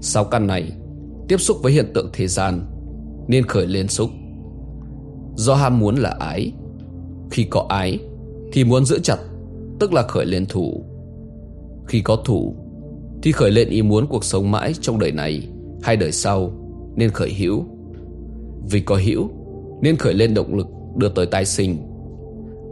Sáu 0.00 0.24
căn 0.24 0.46
này 0.46 0.72
tiếp 1.28 1.36
xúc 1.36 1.56
với 1.62 1.72
hiện 1.72 1.90
tượng 1.94 2.10
thế 2.12 2.26
gian 2.26 2.60
nên 3.28 3.46
khởi 3.46 3.66
lên 3.66 3.88
xúc. 3.88 4.10
Do 5.34 5.54
ham 5.54 5.78
muốn 5.78 5.96
là 5.96 6.16
ái, 6.20 6.52
khi 7.30 7.46
có 7.50 7.66
ái 7.68 7.98
thì 8.52 8.64
muốn 8.64 8.84
giữ 8.84 8.98
chặt, 8.98 9.18
tức 9.78 9.92
là 9.92 10.02
khởi 10.02 10.26
lên 10.26 10.46
thủ. 10.46 10.84
Khi 11.86 12.00
có 12.00 12.16
thủ 12.16 12.56
thì 13.26 13.32
khởi 13.32 13.50
lên 13.50 13.68
ý 13.68 13.82
muốn 13.82 14.06
cuộc 14.06 14.24
sống 14.24 14.50
mãi 14.50 14.72
trong 14.80 14.98
đời 14.98 15.12
này 15.12 15.48
hay 15.82 15.96
đời 15.96 16.12
sau 16.12 16.52
nên 16.96 17.10
khởi 17.10 17.32
hữu. 17.32 17.64
Vì 18.70 18.80
có 18.80 18.96
hữu 18.96 19.30
nên 19.82 19.96
khởi 19.96 20.14
lên 20.14 20.34
động 20.34 20.54
lực 20.54 20.66
đưa 20.96 21.08
tới 21.08 21.26
tái 21.26 21.44
sinh. 21.44 21.76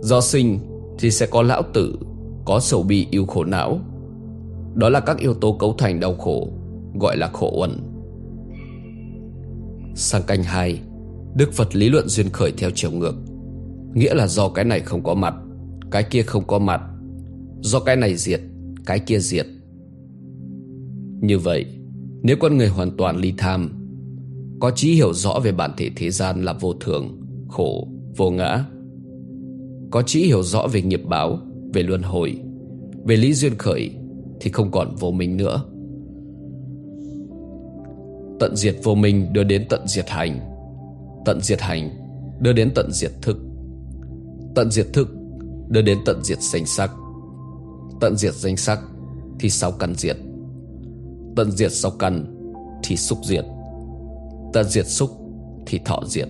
Do 0.00 0.20
sinh 0.20 0.58
thì 0.98 1.10
sẽ 1.10 1.26
có 1.26 1.42
lão 1.42 1.62
tử, 1.62 1.96
có 2.44 2.60
sầu 2.60 2.82
bi 2.82 3.06
yêu 3.10 3.26
khổ 3.26 3.44
não 3.44 3.80
đó 4.74 4.88
là 4.88 5.00
các 5.00 5.18
yếu 5.18 5.34
tố 5.34 5.52
cấu 5.52 5.74
thành 5.78 6.00
đau 6.00 6.14
khổ 6.14 6.48
Gọi 7.00 7.16
là 7.16 7.30
khổ 7.32 7.52
uẩn 7.60 7.78
Sang 9.94 10.22
canh 10.22 10.42
2 10.42 10.80
Đức 11.34 11.52
Phật 11.52 11.76
lý 11.76 11.88
luận 11.88 12.08
duyên 12.08 12.30
khởi 12.30 12.52
theo 12.58 12.70
chiều 12.74 12.90
ngược 12.90 13.14
Nghĩa 13.94 14.14
là 14.14 14.26
do 14.26 14.48
cái 14.48 14.64
này 14.64 14.80
không 14.80 15.02
có 15.02 15.14
mặt 15.14 15.34
Cái 15.90 16.02
kia 16.02 16.22
không 16.22 16.44
có 16.46 16.58
mặt 16.58 16.80
Do 17.60 17.80
cái 17.80 17.96
này 17.96 18.16
diệt 18.16 18.40
Cái 18.86 18.98
kia 18.98 19.18
diệt 19.18 19.46
như 21.24 21.38
vậy 21.38 21.66
Nếu 22.22 22.36
con 22.40 22.56
người 22.56 22.68
hoàn 22.68 22.96
toàn 22.96 23.16
ly 23.16 23.34
tham 23.38 23.72
Có 24.60 24.70
trí 24.70 24.94
hiểu 24.94 25.12
rõ 25.12 25.40
về 25.44 25.52
bản 25.52 25.70
thể 25.76 25.90
thế 25.96 26.10
gian 26.10 26.44
là 26.44 26.52
vô 26.52 26.72
thường 26.72 27.20
Khổ, 27.48 27.88
vô 28.16 28.30
ngã. 28.30 28.64
Có 29.90 30.02
trí 30.02 30.24
hiểu 30.24 30.42
rõ 30.42 30.66
về 30.66 30.82
nghiệp 30.82 31.02
báo 31.08 31.38
Về 31.72 31.82
luân 31.82 32.02
hồi 32.02 32.38
Về 33.04 33.16
lý 33.16 33.34
duyên 33.34 33.58
khởi 33.58 33.90
thì 34.40 34.50
không 34.50 34.70
còn 34.70 34.94
vô 34.96 35.10
minh 35.10 35.36
nữa. 35.36 35.64
Tận 38.40 38.56
diệt 38.56 38.76
vô 38.82 38.94
minh 38.94 39.32
đưa 39.32 39.44
đến 39.44 39.66
tận 39.68 39.80
diệt 39.86 40.08
hành 40.08 40.40
Tận 41.24 41.40
diệt 41.40 41.60
hành 41.60 41.90
đưa 42.40 42.52
đến 42.52 42.70
tận 42.74 42.92
diệt 42.92 43.12
thức 43.22 43.38
Tận 44.54 44.70
diệt 44.70 44.86
thức 44.92 45.08
đưa 45.68 45.82
đến 45.82 45.98
tận 46.06 46.24
diệt 46.24 46.38
danh 46.40 46.66
sắc. 46.66 46.90
Tận 48.00 48.16
diệt 48.16 48.34
danh 48.34 48.56
sắc 48.56 48.80
thì 49.40 49.50
sáu 49.50 49.72
căn 49.72 49.94
diệt? 49.94 50.16
Tận 51.36 51.50
diệt 51.50 51.72
sau 51.72 51.90
căn 51.98 52.24
thì 52.84 52.96
xúc 52.96 53.18
diệt. 53.24 53.44
Tận 54.52 54.64
diệt 54.68 54.86
xúc 54.86 55.10
thì 55.66 55.80
thọ 55.84 56.00
diệt. 56.06 56.28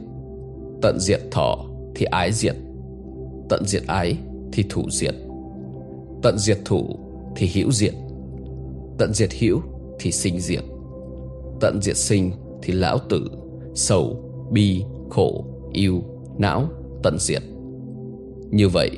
Tận 0.83 1.01
diệt 1.01 1.21
thọ 1.31 1.59
thì 1.95 2.07
ái 2.07 2.33
diệt. 2.33 2.57
Tận 3.49 3.63
diệt 3.67 3.83
ái 3.87 4.17
thì 4.53 4.65
thủ 4.71 4.91
diệt. 4.91 5.15
Tận 6.23 6.39
diệt 6.39 6.59
thủ 6.65 6.99
thì 7.37 7.51
hữu 7.55 7.73
diệt. 7.73 7.95
Tận 8.99 9.13
diệt 9.15 9.31
hữu 9.39 9.61
thì 9.99 10.13
sinh 10.13 10.41
diệt. 10.41 10.65
Tận 11.61 11.83
diệt 11.83 11.97
sinh 11.97 12.33
thì 12.63 12.73
lão 12.73 12.99
tử 12.99 13.31
Sầu, 13.75 14.17
bi, 14.51 14.85
khổ, 15.11 15.45
yêu, 15.73 16.03
não, 16.39 16.65
tận 17.03 17.19
diệt. 17.19 17.43
Như 18.51 18.69
vậy 18.69 18.91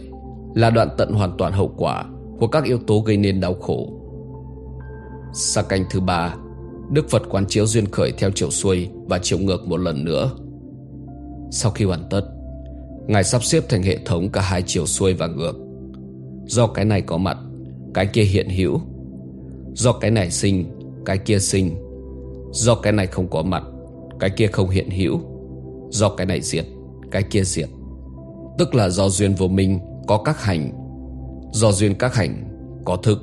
là 0.55 0.71
đoạn 0.71 0.89
tận 0.99 1.13
hoàn 1.13 1.37
toàn 1.39 1.53
hậu 1.53 1.73
quả 1.77 2.05
Của 2.41 2.47
các 2.47 2.65
yếu 2.65 2.79
tố 2.87 3.01
gây 3.01 3.17
nên 3.17 3.41
đau 3.41 3.55
khổ. 3.55 3.93
Sa 5.39 5.63
canh 5.63 5.85
thứ 5.91 6.01
ba, 6.01 6.35
Đức 6.91 7.11
Phật 7.11 7.23
quán 7.31 7.45
chiếu 7.49 7.67
duyên 7.67 7.87
khởi 7.87 8.13
theo 8.19 8.31
chiều 8.35 8.51
xuôi 8.51 8.89
Và 9.07 9.19
chiều 9.23 9.39
ngược 9.39 9.69
một 9.69 9.77
lần 9.77 10.05
nữa. 10.05 10.31
Sau 11.51 11.71
khi 11.71 11.85
hoàn 11.85 12.05
tất, 12.11 12.23
Ngài 13.07 13.25
sắp 13.25 13.45
xếp 13.45 13.65
thành 13.69 13.83
hệ 13.83 13.99
thống 14.05 14.29
cả 14.29 14.41
hai 14.41 14.63
chiều 14.67 14.87
xuôi 14.87 15.15
và 15.15 15.27
ngược. 15.27 15.53
Do 16.47 16.67
cái 16.67 16.85
này 16.85 17.01
có 17.01 17.17
mặt, 17.19 17.39
Cái 17.95 18.07
kia 18.07 18.23
hiện 18.23 18.49
hữu. 18.49 18.81
Do 19.75 19.93
cái 19.93 20.11
này 20.11 20.31
sinh, 20.31 20.65
Cái 21.05 21.19
kia 21.19 21.39
sinh. 21.39 21.77
Do 22.53 22.75
cái 22.75 22.93
này 22.93 23.07
không 23.07 23.31
có 23.31 23.43
mặt, 23.43 23.63
Cái 24.21 24.31
kia 24.31 24.47
không 24.47 24.71
hiện 24.71 24.91
hữu. 24.91 25.21
Do 25.91 26.09
cái 26.09 26.27
này 26.27 26.41
diệt, 26.41 26.65
Cái 27.11 27.23
kia 27.23 27.43
diệt. 27.43 27.69
Tức 28.59 28.75
là 28.75 28.89
do 28.89 29.09
duyên 29.09 29.35
vô 29.35 29.49
minh 29.49 29.79
có 30.07 30.23
các 30.25 30.43
hành, 30.43 30.71
Do 31.53 31.73
duyên 31.73 31.95
các 31.95 32.15
hành 32.15 32.45
có 32.85 32.97
thực. 32.97 33.19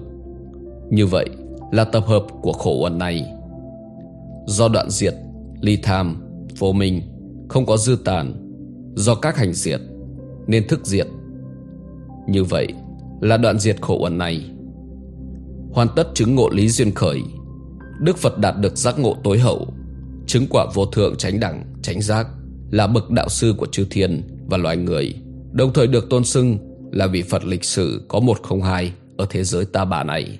Như 0.90 1.08
vậy 1.08 1.30
là 1.74 1.84
tập 1.84 2.04
hợp 2.08 2.24
của 2.42 2.54
khổ 2.54 2.84
uẩn 2.84 2.98
này. 2.98 3.34
Do 4.46 4.68
đoạn 4.68 4.90
diệt, 4.90 5.14
Ly 5.62 5.78
tham, 5.84 6.24
Vô 6.58 6.72
minh 6.72 7.02
Không 7.50 7.66
có 7.66 7.78
dư 7.78 7.98
tàn, 8.06 8.34
Do 8.96 9.16
các 9.16 9.38
hành 9.38 9.54
diệt 9.54 9.80
Nên 10.48 10.68
thức 10.68 10.86
diệt. 10.86 11.08
Như 12.28 12.44
vậy 12.44 12.68
là 13.22 13.38
đoạn 13.38 13.60
diệt 13.60 13.82
khổ 13.82 13.98
uẩn 14.04 14.18
này. 14.18 14.46
Hoàn 15.72 15.88
tất 15.96 16.08
chứng 16.14 16.36
ngộ 16.36 16.50
lý 16.50 16.70
duyên 16.70 16.92
khởi, 16.92 17.22
Đức 18.02 18.18
Phật 18.18 18.38
đạt 18.38 18.56
được 18.60 18.78
giác 18.78 19.00
ngộ 19.00 19.16
tối 19.24 19.40
hậu, 19.40 19.68
Chứng 20.28 20.48
quả 20.50 20.66
vô 20.74 20.86
thượng 20.86 21.16
tránh 21.18 21.40
đẳng 21.40 21.64
Tránh 21.82 22.02
giác 22.02 22.28
Là 22.72 22.88
bậc 22.88 23.10
đạo 23.10 23.30
sư 23.30 23.54
của 23.58 23.66
chư 23.66 23.86
thiên 23.90 24.24
và 24.46 24.58
loài 24.58 24.78
người, 24.78 25.14
Đồng 25.52 25.74
thời 25.74 25.88
được 25.88 26.10
tôn 26.10 26.24
xưng 26.24 26.58
Là 26.92 27.08
vị 27.08 27.22
Phật 27.22 27.46
lịch 27.46 27.64
sử 27.64 28.02
có 28.08 28.20
102 28.20 28.94
Ở 29.18 29.26
thế 29.30 29.44
giới 29.44 29.66
ta 29.66 29.86
bà 29.86 30.04
này. 30.04 30.40